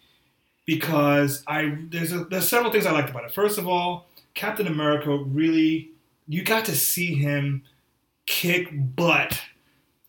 [0.65, 3.33] because I there's a, there's several things I liked about it.
[3.33, 5.89] First of all, Captain America really
[6.25, 7.63] you got to see him
[8.25, 9.41] kick butt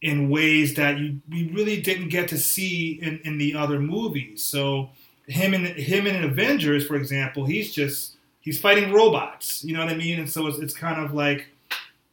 [0.01, 4.45] in ways that you we really didn't get to see in, in the other movies.
[4.45, 4.91] So
[5.27, 9.65] him and him in Avengers, for example, he's just he's fighting robots.
[9.65, 10.19] You know what I mean?
[10.19, 11.49] And so it's, it's kind of like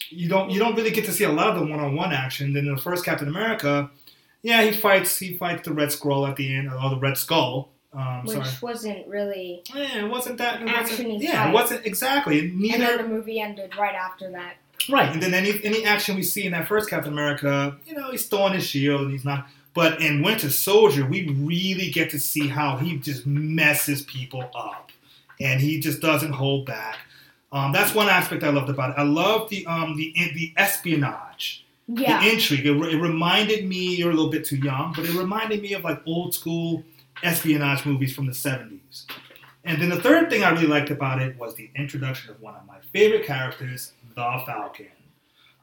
[0.09, 2.13] you don't you don't really get to see a lot of the one on one
[2.13, 2.53] action.
[2.53, 3.89] Then in the first Captain America,
[4.41, 7.69] yeah, he fights he fights the Red Skull at the end, or the Red Skull.
[7.93, 8.49] Um, which sorry.
[8.61, 10.61] wasn't really Yeah, it wasn't that.
[10.61, 11.49] It wasn't, yeah, fight.
[11.49, 12.39] it wasn't exactly.
[12.39, 14.57] and Neither then the movie ended right after that
[14.89, 15.11] right.
[15.11, 18.25] And then any any action we see in that first Captain America, you know, he's
[18.25, 19.47] throwing his shield and he's not.
[19.73, 24.84] But in Winter Soldier, we really get to see how he just messes people up,
[25.39, 26.97] and he just doesn't hold back.
[27.51, 28.95] Um, that's one aspect I loved about it.
[28.97, 32.65] I love the um, the the espionage yeah the intrigue.
[32.65, 35.83] It, it reminded me, you're a little bit too young, but it reminded me of
[35.83, 36.83] like old school
[37.23, 39.05] espionage movies from the 70s.
[39.63, 42.55] And then the third thing I really liked about it was the introduction of one
[42.55, 44.87] of my favorite characters, the Falcon.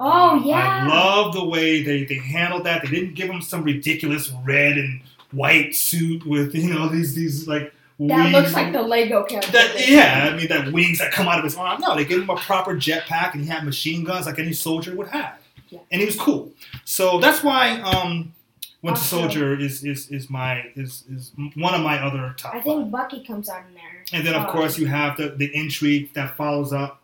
[0.01, 2.83] oh Um, yeah I love the way they, they handled that.
[2.83, 7.47] They didn't give him some ridiculous red and white suit with, you know, these, these
[7.47, 7.73] like.
[8.09, 8.33] That wings.
[8.33, 11.45] looks like the Lego character That, yeah, I mean that wings that come out of
[11.45, 11.81] his arm.
[11.81, 14.95] No, they gave him a proper jetpack, and he had machine guns like any soldier
[14.97, 15.39] would have,
[15.69, 15.81] Yeah.
[15.91, 16.51] and he was cool.
[16.85, 18.33] So that's why um,
[18.83, 22.55] Winter Also- Soldier is, is is my is is one of my other top.
[22.55, 22.91] I think.
[22.91, 26.13] Bucky comes out in there And then of um, course you have the, the intrigue
[26.15, 27.01] that follows up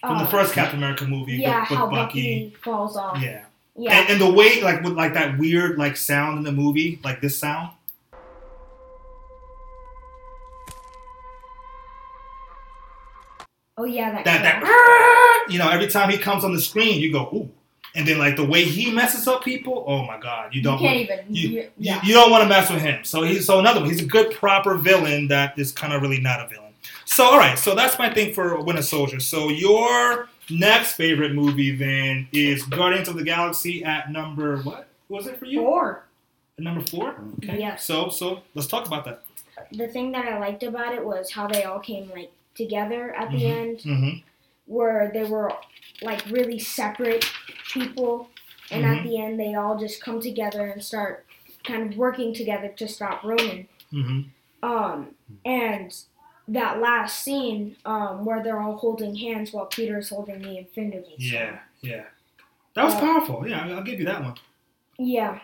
[0.00, 2.46] from the uh, first Captain America movie yeah with, with how Bucky.
[2.50, 3.44] Bucky falls off Yeah.
[3.78, 6.98] yeah And, and the way like with like that weird like sound in the movie,
[7.04, 7.70] like this sound.
[13.78, 17.12] Oh yeah that, that that you know every time he comes on the screen you
[17.12, 17.50] go ooh
[17.96, 19.84] and then like the way he messes up people.
[19.86, 20.80] Oh my god, you don't.
[20.80, 21.34] you can't want- even.
[21.34, 22.00] you, you- you, yeah.
[22.02, 23.04] you don't want to mess with him.
[23.04, 23.88] So he's so another one.
[23.88, 26.72] He's a good proper villain that is kind of really not a villain.
[27.04, 29.20] So all right, so that's my thing for Winter Soldier.
[29.20, 35.28] So your next favorite movie then is Guardians of the Galaxy at number what was
[35.28, 35.60] it for you?
[35.60, 36.04] Four.
[36.58, 37.14] At number four.
[37.44, 37.60] Okay.
[37.60, 37.76] Yeah.
[37.76, 39.22] So so let's talk about that.
[39.70, 43.30] The thing that I liked about it was how they all came like together at
[43.30, 43.56] the Mhm.
[43.56, 44.16] end, Mm-hmm.
[44.66, 45.52] where they were
[46.02, 47.24] like really separate
[47.72, 48.28] people,
[48.70, 48.96] and Mhm.
[48.98, 51.24] at the end they all just come together and start
[51.64, 53.68] kind of working together to stop Ronan.
[53.92, 54.20] Mm-hmm.
[54.68, 55.14] Um,
[55.44, 55.94] and
[56.48, 61.40] that last scene, um, where they're all holding hands while Peter's holding the Infinity Stone.
[61.40, 61.58] Yeah.
[61.82, 62.04] Yeah.
[62.74, 63.48] That was Uh, powerful.
[63.48, 64.34] Yeah, I'll give you that one.
[64.98, 65.40] Yeah,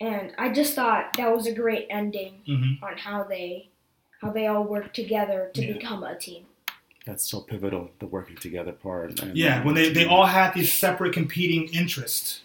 [0.00, 2.84] and I just thought that was a great ending Mm-hmm.
[2.84, 3.68] on how they
[4.22, 5.72] how they all work together to Yeah.
[5.74, 6.44] become a team.
[7.04, 9.20] That's so pivotal, the working together part.
[9.20, 12.42] and- Yeah, when they, they all had these separate competing interests,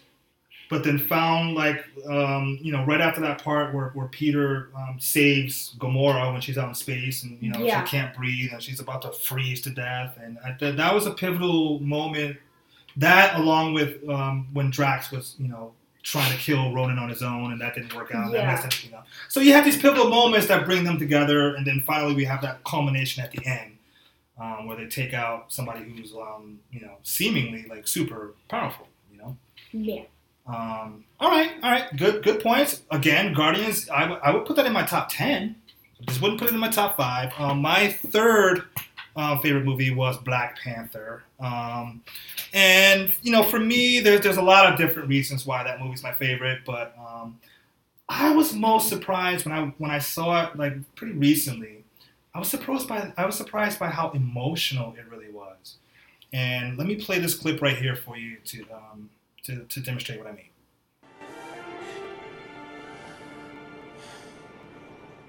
[0.68, 4.96] but then found like um, you know right after that part where, where Peter um,
[4.98, 7.84] saves Gamora when she's out in space and you know Yeah.
[7.84, 11.06] she can't breathe and she's about to freeze to death and I, th- that was
[11.06, 12.36] a pivotal moment.
[12.96, 15.72] That along with um, when Drax was you know
[16.10, 18.32] trying to kill Ronan on his own and that didn't work out.
[18.32, 18.52] That Yeah.
[18.58, 19.06] everything up.
[19.28, 22.40] So you have these pivotal moments that bring them together and then finally we have
[22.42, 23.76] that culmination at the end
[24.40, 28.86] um, where they take out somebody who's um, you know seemingly like super powerful.
[29.12, 29.36] You know.
[29.72, 30.02] Yeah.
[30.46, 32.80] Um, all right, all right, good good points.
[32.90, 33.88] Again, Guardians.
[33.90, 35.56] I would- would put that in my top ten.
[36.08, 37.32] Just wouldn't put it in my top five.
[37.38, 38.62] Um, my third
[39.18, 41.24] uh, favorite movie was Black Panther.
[41.40, 42.02] Um,
[42.54, 46.04] and you know, for me, there's there's a lot of different reasons why that movie's
[46.04, 47.38] my favorite, but um,
[48.08, 51.84] I was most surprised when I when I saw it like pretty recently.
[52.32, 55.78] I was surprised by I was surprised by how emotional it really was.
[56.32, 59.10] And let me play this clip right here for you to um,
[59.44, 60.44] to, to demonstrate what I mean.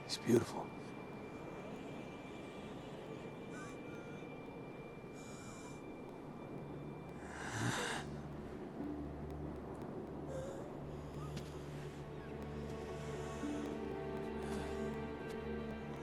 [0.06, 0.69] It's beautiful.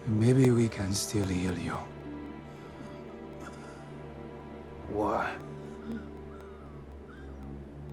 [0.07, 1.77] Maybe we can still heal you.
[4.89, 5.33] Why?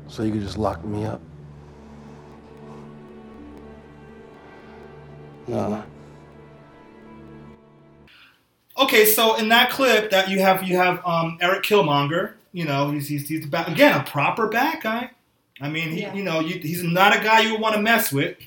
[0.07, 1.21] So you could just lock me up?
[5.47, 5.81] Nah.
[8.77, 12.33] Okay, so in that clip, that you have you have um, Eric Killmonger.
[12.53, 15.09] You know, he's he's, he's the ba- again a proper bad guy.
[15.61, 16.13] I mean, he, Yeah.
[16.13, 18.37] you know, you, he's not a guy you would want to mess with.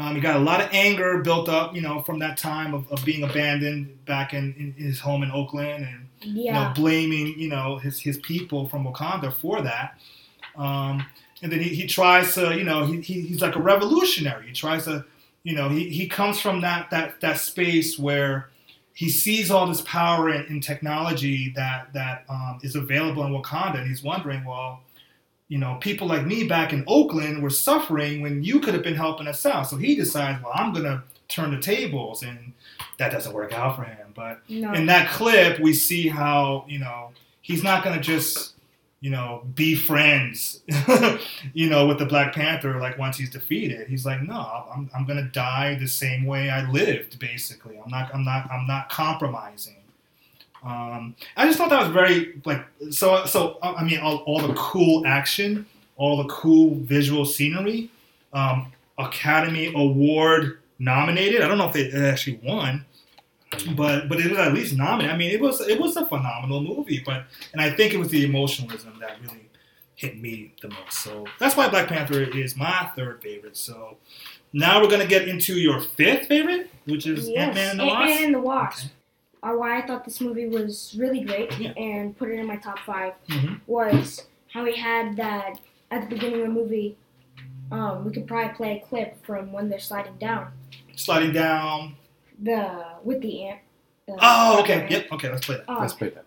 [0.00, 2.90] Um, he got a lot of anger built up, you know, from that time of,
[2.90, 7.48] of being abandoned back in, in his home in Oakland, and you know, blaming you
[7.48, 9.98] know his his people from Wakanda for that.
[10.56, 11.04] Um,
[11.42, 14.46] and then he, he tries to, you know, he, he, he's like a revolutionary.
[14.46, 15.04] He tries to,
[15.42, 18.48] you know, he, he comes from that that that space where
[18.94, 23.80] he sees all this power and, and technology that that um, is available in Wakanda,
[23.80, 24.80] and he's wondering, well,
[25.50, 28.94] you know, people like me back in Oakland were suffering when you could have been
[28.94, 29.64] helping us out.
[29.68, 32.52] So he decides, well, I'm gonna turn the tables, and
[32.98, 34.12] that doesn't work out for him.
[34.14, 34.72] But No.
[34.72, 37.10] in that clip, we see how you know
[37.42, 38.54] he's not gonna just
[39.00, 40.60] you know be friends,
[41.52, 42.78] you know, with the Black Panther.
[42.78, 46.70] Like once he's defeated, he's like, no, I'm, I'm gonna die the same way I
[46.70, 47.18] lived.
[47.18, 49.76] Basically, I'm not I'm not I'm not compromising.
[50.62, 53.58] Um, I just thought that was very like so so.
[53.62, 57.90] I mean, all, all the cool action, all the cool visual scenery,
[58.32, 61.40] um, Academy Award nominated.
[61.42, 62.84] I don't know if it actually won,
[63.74, 65.14] but but it was at least nominated.
[65.14, 67.02] I mean, it was it was a phenomenal movie.
[67.04, 69.48] But and I think it was the emotionalism that really
[69.94, 70.92] hit me the most.
[70.92, 73.56] So that's why Black Panther is my third favorite.
[73.56, 73.96] So
[74.52, 77.84] now we're gonna get into your fifth favorite, which is Yes, Ant Man and the
[77.84, 78.22] Ant-Man Wasp.
[78.24, 78.86] and the Wasp.
[78.86, 78.88] Uh,
[79.42, 81.70] why I thought this movie was really great Yeah.
[81.76, 83.60] and put it in my top 5 Mhm.
[83.66, 86.96] was how he had that at the beginning of the movie.
[87.72, 90.52] Um, we could probably play a clip from when they're sliding down
[90.96, 91.96] Sliding down.
[92.38, 93.60] the with the ant.
[94.06, 94.82] the Oh, okay.
[94.82, 94.90] ant.
[94.90, 95.12] Yep.
[95.12, 95.68] Okay, let's play that.
[95.68, 96.24] Um, Let's play that.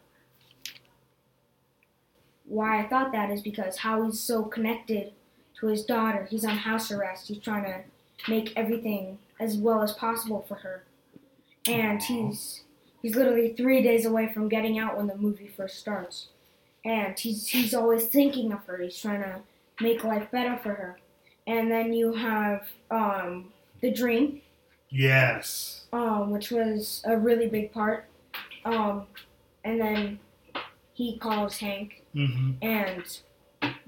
[2.45, 5.14] why I thought that is because how he's so connected
[5.59, 6.26] to his daughter.
[6.30, 7.28] He's on house arrest.
[7.28, 7.84] He's trying to
[8.30, 10.84] make everything as well as possible for her,
[11.68, 12.64] and he's
[13.04, 16.30] he's literally three days away from getting out when the movie first starts,
[16.84, 18.78] and he's he's always thinking of her.
[18.78, 19.41] He's trying to
[19.80, 20.97] make life better for her,
[21.45, 24.41] and then you have um, the dream,
[24.89, 25.86] Yes.
[25.93, 28.06] um, which was a really big part,
[28.66, 29.06] um,
[29.64, 30.20] and then
[30.93, 33.04] he calls Hank hmm and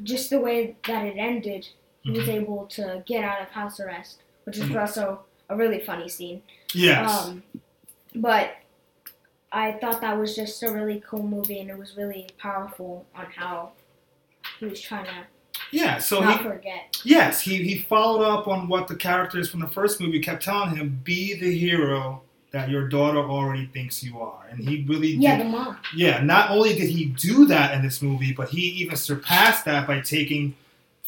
[0.03, 1.67] just the way that it ended,
[2.01, 2.33] he was Mhm.
[2.41, 4.81] able to get out of house arrest, which is Mhm.
[4.81, 6.41] also a really funny scene.
[6.73, 7.25] Yes.
[7.27, 7.43] Um,
[8.15, 8.55] but
[9.55, 13.27] I thought that was just a really cool movie, and it was really powerful on
[13.27, 13.71] how
[14.59, 15.11] he was trying to
[15.71, 15.97] yeah.
[15.97, 16.97] So not he forget.
[17.03, 20.75] Yes, he, he followed up on what the characters from the first movie kept telling
[20.75, 24.45] him: be the hero that your daughter already thinks you are.
[24.49, 25.45] And he really Yeah, did.
[25.45, 25.77] the mom.
[25.95, 29.87] Yeah, not only did he do that in this movie, but he even surpassed that
[29.87, 30.55] by taking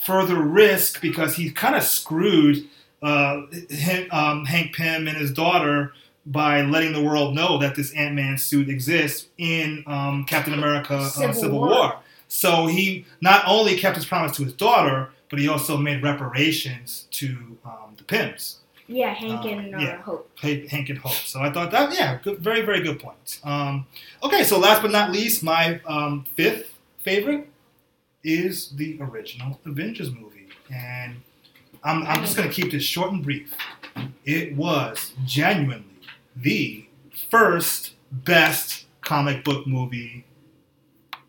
[0.04, 2.66] further risk because he kind of screwed
[3.02, 5.94] uh, him, um, Hank Pym and his daughter
[6.28, 10.96] by letting the world know that this Ant Man suit exists in um, Captain America
[10.96, 11.70] uh, Civil Civil, War.
[11.70, 12.00] War.
[12.28, 17.08] So he not only kept his promise to his daughter, but he also made reparations
[17.12, 18.58] to um, the Pyms.
[18.88, 20.02] Yeah, Hank Uh, and uh, yeah.
[20.02, 20.30] Hope.
[20.40, 21.12] Hank, and Hope.
[21.12, 23.42] So I thought that, yeah, good, very, very good points.
[23.44, 23.86] Um,
[24.24, 27.50] okay, so last but not least, my um, fifth favorite
[28.24, 30.48] is the original Avengers movie.
[30.74, 31.18] And
[31.84, 33.54] I'm, I'm just going to keep this short and brief.
[34.26, 35.97] It was genuinely
[36.42, 36.86] the
[37.30, 40.26] first best comic book movie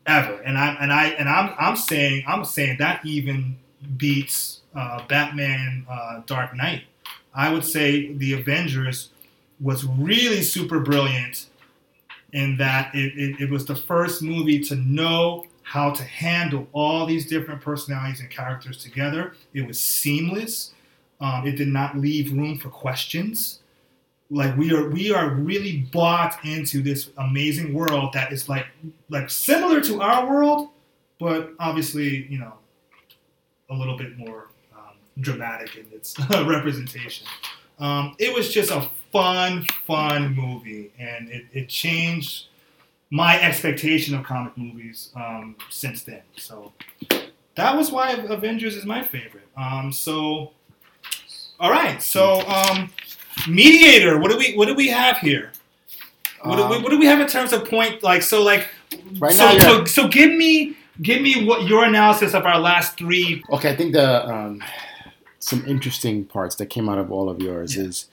[0.06, 0.40] ever.
[0.42, 3.56] And I and I and I'm I'm saying I'm saying that even
[3.96, 6.84] beats uh, Batman uh, Dark Knight.
[7.34, 9.10] I would say the Avengers
[9.60, 11.46] was really super brilliant
[12.32, 17.06] in that it, it, it was the first movie to know how to handle all
[17.06, 19.34] these different personalities and characters together.
[19.52, 20.72] It was seamless.
[21.20, 23.60] Um, it did not leave room for questions.
[24.30, 28.66] Like we are, we are really bought into this amazing world that is like,
[29.08, 30.68] like similar to our world,
[31.18, 32.52] but obviously, you know,
[33.70, 37.26] a little bit more um, dramatic in its representation.
[37.78, 42.46] Um, it was just a fun, fun movie, and it, it changed
[43.10, 46.22] my expectation of comic movies um, since then.
[46.36, 46.72] So
[47.54, 49.48] that was why Avengers is my favorite.
[49.56, 50.52] Um, so,
[51.58, 52.02] all right.
[52.02, 52.90] So, um,
[53.48, 54.18] mediator.
[54.18, 55.50] What do we what do we have here?
[56.42, 58.02] What, do we, Um, what do we have in terms of point?
[58.02, 58.68] Like so, like
[59.18, 62.96] Right so, now, so so give me give me what your analysis of our last
[62.98, 63.42] three.
[63.50, 64.62] Okay, I think the um,
[65.40, 68.06] some interesting parts that came out of all of yours is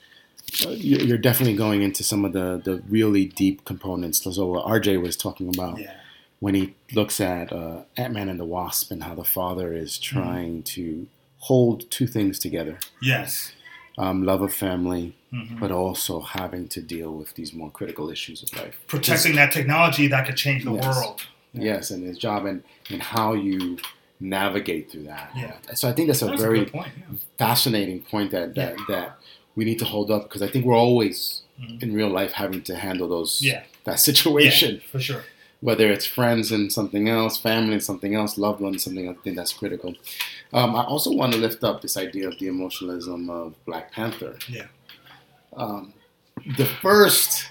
[0.64, 4.22] uh, you- you're definitely going into some of the the really deep components.
[4.22, 5.94] So what RJ was talking about Yeah.
[6.40, 9.98] when he looks at uh, Ant Man and the Wasp and how the father is
[9.98, 11.06] trying to
[11.38, 13.52] hold two things together: Yes.
[13.98, 15.58] Um, love of family, Mhm.
[15.58, 18.78] but also having to deal with these more critical issues of life.
[18.86, 20.84] Protecting that technology that could change the Yes.
[20.84, 21.22] world.
[21.54, 23.78] Yes, and his job and, and how you
[24.20, 25.30] navigate through that.
[25.36, 25.56] Yeah.
[25.74, 27.16] So I think that's a That's a very good point, yeah.
[27.38, 29.18] fascinating point that, that, that
[29.54, 31.82] we need to hold up because I think we're always Mhm.
[31.82, 33.62] in real life having to handle those Yeah.
[33.84, 34.74] that situation.
[34.76, 35.24] Yeah, for sure.
[35.60, 39.22] Whether it's friends and something else, family and something else, loved ones something else, I
[39.22, 39.94] think that's critical.
[40.52, 44.38] Um, I also want to lift up this idea of the emotionalism of Black Panther.
[44.48, 44.66] Yeah.
[45.54, 45.94] Um,
[46.58, 47.46] the first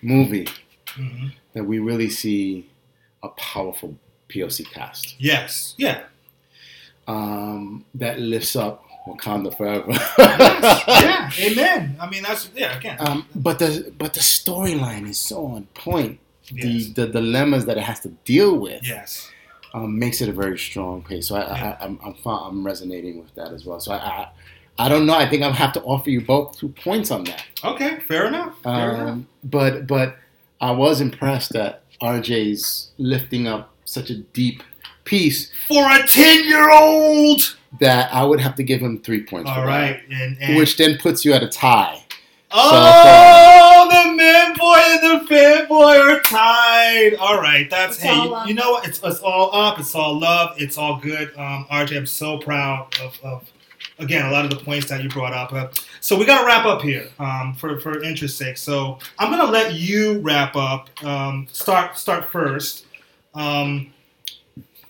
[0.00, 0.46] movie
[0.96, 1.32] Mhm.
[1.54, 2.70] that we really see
[3.22, 3.96] a powerful
[4.28, 5.74] POC cast Yes.
[5.76, 6.04] Yeah.
[7.08, 9.90] um, that lifts up Wakanda forever.
[10.18, 11.30] yeah.
[11.40, 11.96] Amen.
[12.00, 12.78] I mean, that's yeah.
[12.78, 12.96] Again.
[13.00, 16.20] Um, but the but the storyline is so on point.
[16.52, 16.88] Yes.
[16.94, 19.30] The the dilemmas that it has to deal with yes.
[19.72, 21.28] um, makes it a very strong case.
[21.28, 21.76] So I, Yeah.
[21.80, 23.80] I, I'm I'm fi- I'm resonating with that as well.
[23.80, 24.28] So I, I
[24.78, 25.14] I don't know.
[25.14, 27.44] I think I'll have to offer you both two points on that.
[27.64, 28.00] Okay.
[28.08, 28.60] Fair enough.
[28.62, 29.08] Fair enough.
[29.08, 30.16] Um, but but
[30.60, 34.62] I was impressed that RJ's lifting up such a deep
[35.04, 37.56] piece For a ten-year-old.
[37.80, 39.50] that I would have to give him three points.
[39.50, 40.00] All right.
[40.10, 42.00] And, and which then puts you at a tie.
[42.50, 43.53] Oh, the
[44.54, 47.14] man boy and the fanboy are tied.
[47.14, 48.14] All right, that's It's hey.
[48.14, 48.88] You, you know what?
[48.88, 49.78] It's, it's all up.
[49.78, 50.54] It's all love.
[50.58, 51.30] It's all good.
[51.36, 53.50] Um, RJ, I'm so proud of, of
[53.98, 55.52] again a lot of the points that you brought up.
[55.52, 55.68] Uh,
[56.00, 58.58] so we gotta wrap up here um, for for interest sake.
[58.58, 60.88] So I'm gonna let you wrap up.
[61.04, 62.86] Um, start start first.
[63.34, 63.92] Um,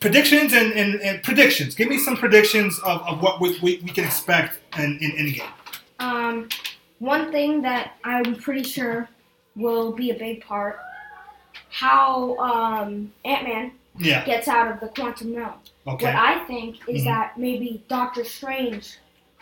[0.00, 1.74] predictions and, and, and predictions.
[1.74, 5.48] Give me some predictions of, of what we, we, we can expect in, Endgame.
[5.98, 6.50] Um,
[6.98, 9.08] one thing that I'm pretty sure
[9.56, 10.78] will be a big part
[11.70, 14.24] how um, Ant Man Yeah.
[14.24, 15.54] gets out of the quantum realm.
[15.86, 16.06] Okay.
[16.06, 17.04] What I think is Mhm.
[17.04, 18.96] that maybe Doctor Strange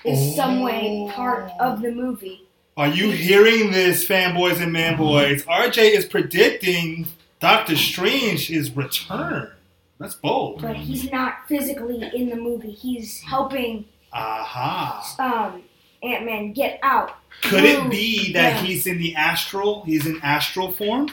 [0.05, 2.43] is some way part of the movie.
[2.77, 5.45] Are you hearing this, fanboys and manboys?
[5.47, 7.07] RJ is predicting
[7.41, 9.51] Doctor Strange's return.
[9.99, 10.63] That's bold.
[10.63, 12.73] But he's not physically in the movie.
[12.73, 15.15] He's helping Aha.
[15.19, 15.63] um,
[16.03, 17.15] Ant Man get out.
[17.43, 18.65] Could it be that them.
[18.65, 19.83] he's in the astral?
[19.85, 21.09] He's in astral form?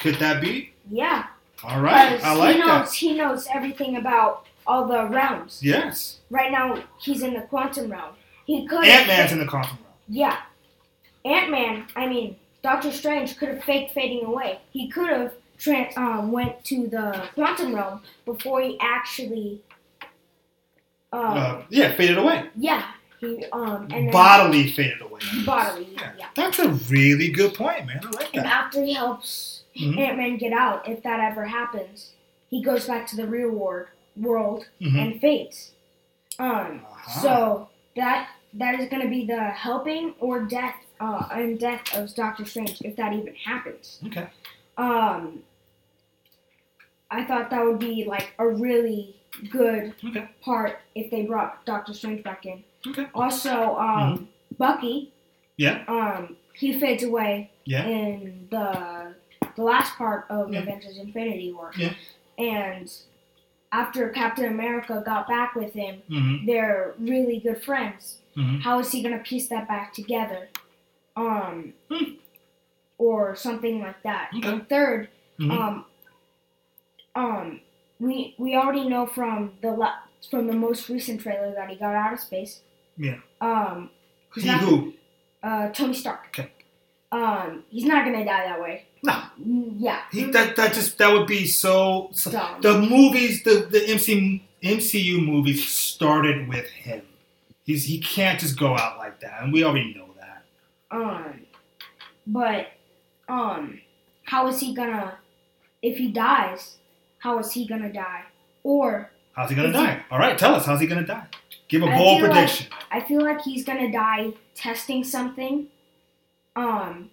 [0.00, 0.72] Could that be?
[0.90, 1.26] Yeah.
[1.62, 2.22] All right.
[2.24, 2.92] I like he knows that.
[2.94, 5.60] he knows everything about all the realms.
[5.62, 6.18] Yes.
[6.30, 8.14] Right now, he's in the quantum realm.
[8.46, 8.84] He could.
[8.84, 9.94] Ant Man's in the quantum realm.
[10.08, 10.38] Yeah.
[11.24, 14.60] Ant Man, I mean, Doctor Strange could have faked fading away.
[14.72, 19.60] He could have tran um, went to the quantum realm before he actually.
[21.12, 22.48] Um, Uh, yeah, faded away.
[22.56, 22.92] yeah.
[23.20, 25.20] He um and Bodily faded away.
[25.44, 25.88] bodily.
[25.94, 26.12] Yeah.
[26.18, 26.26] yeah.
[26.34, 28.00] That's a really good point, man.
[28.04, 28.64] I like And that.
[28.64, 29.98] after he helps Mhm.
[29.98, 32.12] Ant Man get out, if that ever happens,
[32.50, 34.98] he goes back to the real world world Mhm.
[35.12, 35.72] and fades.
[36.38, 36.84] Um.
[36.90, 37.20] Uh-huh.
[37.20, 42.12] So that that is going to be the helping or death uh and death of
[42.14, 44.00] Doctor Strange if that even happens.
[44.06, 44.28] Okay.
[44.76, 45.42] Um.
[47.10, 49.16] I thought that would be like a really
[49.50, 50.28] good Okay.
[50.40, 52.62] part if they brought Doctor Strange back in.
[52.86, 53.06] Okay.
[53.14, 54.28] Also, um,
[54.58, 55.12] Bucky,
[55.56, 55.84] Yeah.
[55.88, 57.86] um, he fades away Yeah.
[57.86, 59.14] in the
[59.56, 60.60] the last part of Yeah.
[60.60, 61.72] Avengers Infinity War.
[61.76, 61.92] Yeah.
[62.38, 62.88] And
[63.72, 66.46] after Captain America got back with him, Mhm.
[66.46, 68.22] they're really good friends.
[68.36, 68.60] Mhm.
[68.62, 70.48] How is he gonna piece that back together?
[71.16, 72.12] Um, Hmm.
[72.98, 74.30] or something like that.
[74.36, 74.48] Okay.
[74.48, 75.08] And third,
[75.40, 75.50] Mhm.
[75.50, 75.84] um,
[77.16, 77.60] um,
[78.00, 79.94] we we already know from the la-
[80.30, 82.60] from the most recent trailer that he got out of space.
[82.96, 83.18] Yeah.
[83.40, 83.90] Um,
[84.34, 84.94] he's He not- who?
[85.42, 86.26] Uh, Tony Stark.
[86.28, 86.50] Okay.
[87.12, 88.84] Um, he's not gonna die that way.
[89.02, 89.12] No.
[89.40, 90.02] Mm, Yeah.
[90.12, 92.10] He, that that just that would be so.
[92.12, 92.30] so
[92.60, 97.02] the movies, the the MC, MCU movies started with him.
[97.64, 100.42] He's he can't just go out like that, and we already know that.
[100.90, 101.42] Um,
[102.26, 102.68] but
[103.28, 103.80] um,
[104.24, 105.18] how is he gonna?
[105.80, 106.77] If he dies,
[107.18, 108.22] how is he gonna die?
[108.62, 110.02] Or How's he gonna Is he- die?
[110.10, 110.66] All right, tell us.
[110.66, 111.26] How's he gonna die?
[111.68, 112.66] Give a bold feel like- prediction.
[112.90, 115.68] I feel like he's gonna die testing something,
[116.56, 117.10] um,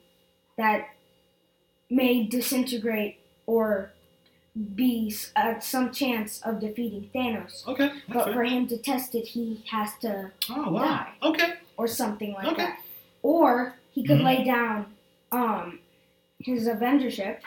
[0.57, 0.89] that
[1.89, 3.91] may disintegrate or
[4.75, 7.67] be s- uh, some chance of defeating Thanos.
[7.67, 7.91] Okay.
[8.07, 8.33] But fair.
[8.33, 10.81] for him to test it, he has to oh wow.
[10.85, 11.53] die Okay.
[11.77, 12.55] or something like Okay.
[12.63, 12.79] that.
[13.21, 14.23] Or he could Mhm.
[14.23, 14.95] lay down
[15.31, 15.79] um,
[16.39, 17.39] his Avengership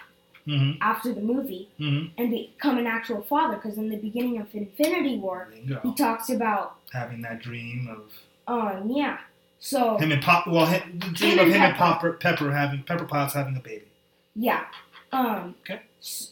[0.48, 0.82] Mm-hmm.
[0.82, 2.06] after the movie Mm-hmm.
[2.16, 3.56] and become an actual father.
[3.56, 8.12] Because in the beginning of Infinity War, you he talks about Having that dream of
[8.46, 9.18] um, yeah.
[9.60, 10.46] So him and Pop.
[10.46, 12.12] Well, him, the dream Him of and him and Pepper.
[12.14, 13.84] Pepper, Pepper having Pepper Potts having a baby.
[14.34, 14.64] Yeah.
[15.12, 15.54] Um.
[15.62, 15.80] Okay.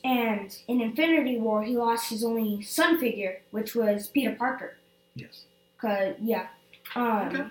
[0.04, 4.76] And in Infinity War, he lost his only son figure, which was Peter Parker.
[5.14, 5.42] Yes.
[5.80, 6.46] Cause yeah.
[6.94, 7.28] Um.
[7.28, 7.44] Okay.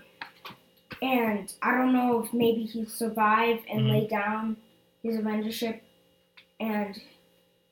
[1.01, 3.91] And I don't know if maybe he'd survive and Mhm.
[3.91, 4.57] lay down
[5.03, 5.81] his Avengership
[6.59, 6.99] and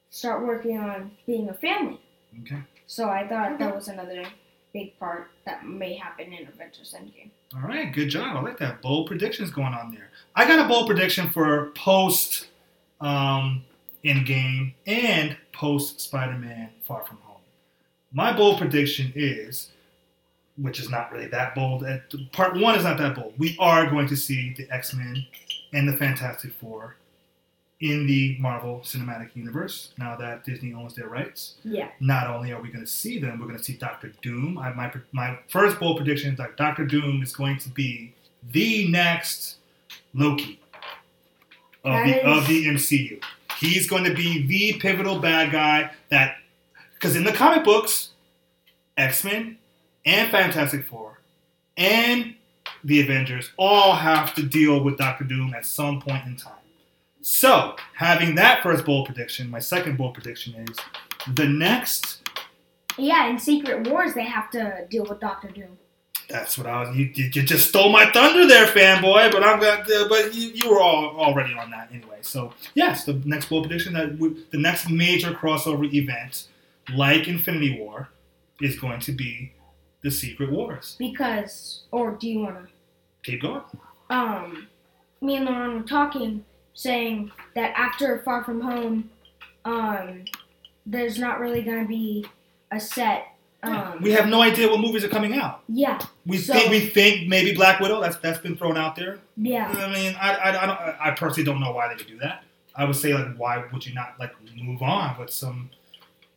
[0.09, 1.99] start working on being a family.
[2.41, 2.61] Okay.
[2.87, 3.63] So I thought Okay.
[3.65, 4.23] that was another
[4.73, 7.29] big part that may happen in Avengers Endgame.
[7.55, 8.35] All right, good job.
[8.35, 8.81] I like that.
[8.81, 10.09] Bold predictions going on there.
[10.35, 12.47] I got a bold prediction for post
[13.01, 13.63] um,
[14.03, 17.41] Endgame and post Spider Man Far From Home.
[18.11, 19.69] My bold prediction is,
[20.57, 21.85] which is not really that bold.
[22.31, 23.33] Part one is not that bold.
[23.37, 25.25] We are going to see the X Men
[25.73, 26.95] and the Fantastic Four
[27.79, 31.89] in the Marvel Cinematic Universe now that Disney owns their rights Yeah.
[31.99, 34.57] not only are we going to see them, we're going to see Doctor Doom.
[34.57, 38.13] I, my my first bold prediction is that Doctor Doom is going to be
[38.51, 39.57] the next
[40.13, 40.59] Loki
[41.83, 43.21] of That the is- of the MCU.
[43.57, 46.37] He's going to be the pivotal bad guy that,
[46.95, 48.09] because in the comic books,
[48.97, 49.57] X Men
[50.05, 51.19] and Fantastic Four
[51.77, 52.35] and
[52.83, 56.53] the Avengers all have to deal with Doctor Doom at some point in time.
[57.23, 60.77] So, having that first bold prediction, my second bold prediction is
[61.35, 62.21] the next.
[62.97, 65.77] Yeah, in Secret Wars, they have to deal with Doctor Doom.
[66.29, 66.95] That's what I was.
[66.95, 69.31] You, you just stole my thunder there, fanboy.
[69.31, 69.81] But I'm gonna.
[69.83, 72.17] uh, But you, you were all already on that anyway.
[72.21, 76.47] So yes, the next bold prediction that we, the next major crossover event,
[76.93, 78.09] like Infinity War,
[78.61, 79.53] is going to be
[80.01, 80.95] the Secret Wars.
[80.99, 82.67] Because, or do you want to?
[83.23, 83.61] Keep going.
[84.09, 84.67] um,
[85.21, 86.43] me and Lerron were talking,
[86.73, 89.09] saying that after Far From Home,
[89.65, 90.25] um,
[90.85, 92.25] there's not really gonna be
[92.71, 93.27] a set.
[93.61, 95.61] Um, we have no idea what movies are coming out.
[95.69, 98.01] yeah, We So- think we think maybe Black Widow.
[98.01, 99.19] That's that's been thrown out there.
[99.37, 100.79] yeah, I mean, I, I, I don't.
[101.01, 102.43] I personally don't know why they would do that.
[102.75, 105.69] I would say like, why would you not like move on with some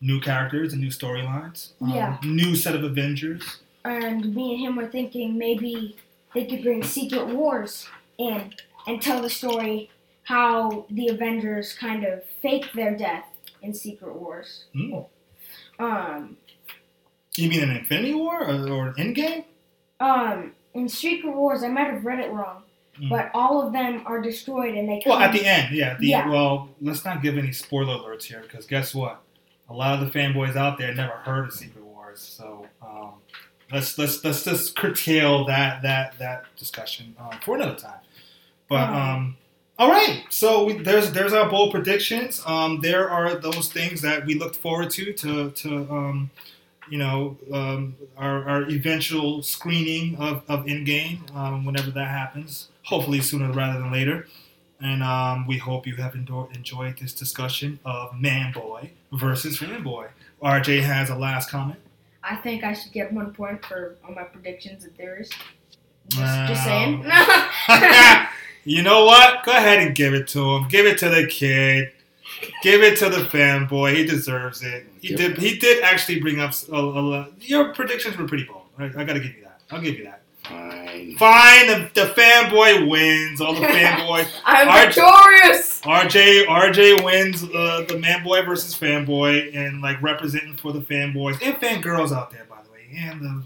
[0.01, 1.71] new characters and new storylines?
[1.81, 2.19] Um, Yeah.
[2.23, 3.59] New set of Avengers.
[3.85, 5.97] and me and him were thinking maybe
[6.35, 8.53] they could bring Secret Wars in
[8.87, 9.91] and tell the story
[10.27, 13.25] how the Avengers kind of fake their death
[13.63, 14.65] in Secret Wars.
[14.75, 15.07] Mm.
[15.79, 16.37] Um,
[17.37, 19.45] You mean an Infinity War or, or an Endgame?
[20.01, 22.63] um, in Secret Wars, I might have read it wrong,
[23.01, 23.09] Mm.
[23.11, 25.11] but all of them are destroyed and they come.
[25.11, 25.97] Well, at the end, yeah.
[25.99, 26.29] The, Yeah.
[26.29, 29.23] Well, let's not give any spoiler alerts here because guess what?
[29.69, 32.21] A lot of the fanboys out there never heard of Secret Wars.
[32.21, 33.13] So um,
[33.71, 38.01] let's let's let's just curtail that that that discussion um, for another time.
[38.69, 39.37] But um,
[39.79, 42.43] all right, so we, there's there's our bold predictions.
[42.47, 46.31] Um, there are those things that we looked forward to to to um,
[46.89, 52.69] you know um, our, our eventual screening of of Endgame um, whenever that happens.
[52.85, 54.27] Hopefully sooner rather than later.
[54.81, 60.09] And um, we hope you have enjoyed this discussion of Man Boy versus Fanboy.
[60.43, 61.79] RJ has a last comment.
[62.23, 65.31] I think I should get one point for all my predictions and theories.
[66.09, 66.47] Just, Wow.
[66.47, 67.05] just saying.
[68.67, 69.45] you know what?
[69.45, 70.69] Go ahead and give it to him.
[70.69, 71.93] Give it to the kid.
[72.63, 73.95] Give it to the fanboy.
[73.97, 74.87] He deserves it.
[75.01, 75.19] He Yep.
[75.19, 75.39] did.
[75.39, 78.65] He did actually bring up a, a, lot- Your predictions were pretty bold.
[78.79, 78.95] Right?
[78.97, 79.61] I gotta give you that.
[79.71, 80.23] I'll give you that.
[80.45, 81.17] Fine.
[81.17, 81.67] Fine.
[81.67, 83.41] The, the fanboy wins.
[83.41, 84.29] All the fanboy.
[84.45, 85.81] I'm RJ victorious.
[85.83, 91.41] RJ RJ wins uh, the man boy versus fanboy and like representing for the fanboys
[91.43, 93.43] and fangirls out there by the way and the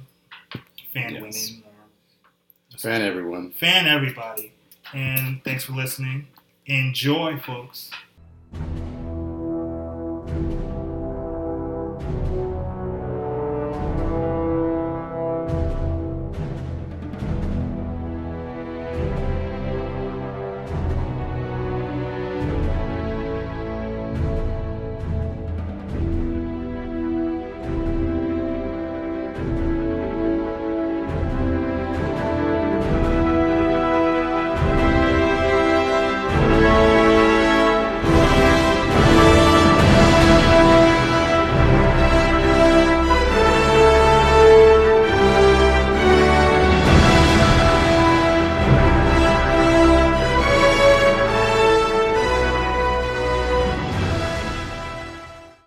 [0.93, 1.21] fan Yes.
[1.53, 1.65] women
[2.75, 3.51] or Fan everyone.
[3.53, 4.53] fan everybody
[4.93, 6.29] and thanks for listening.
[6.67, 7.91] Enjoy folks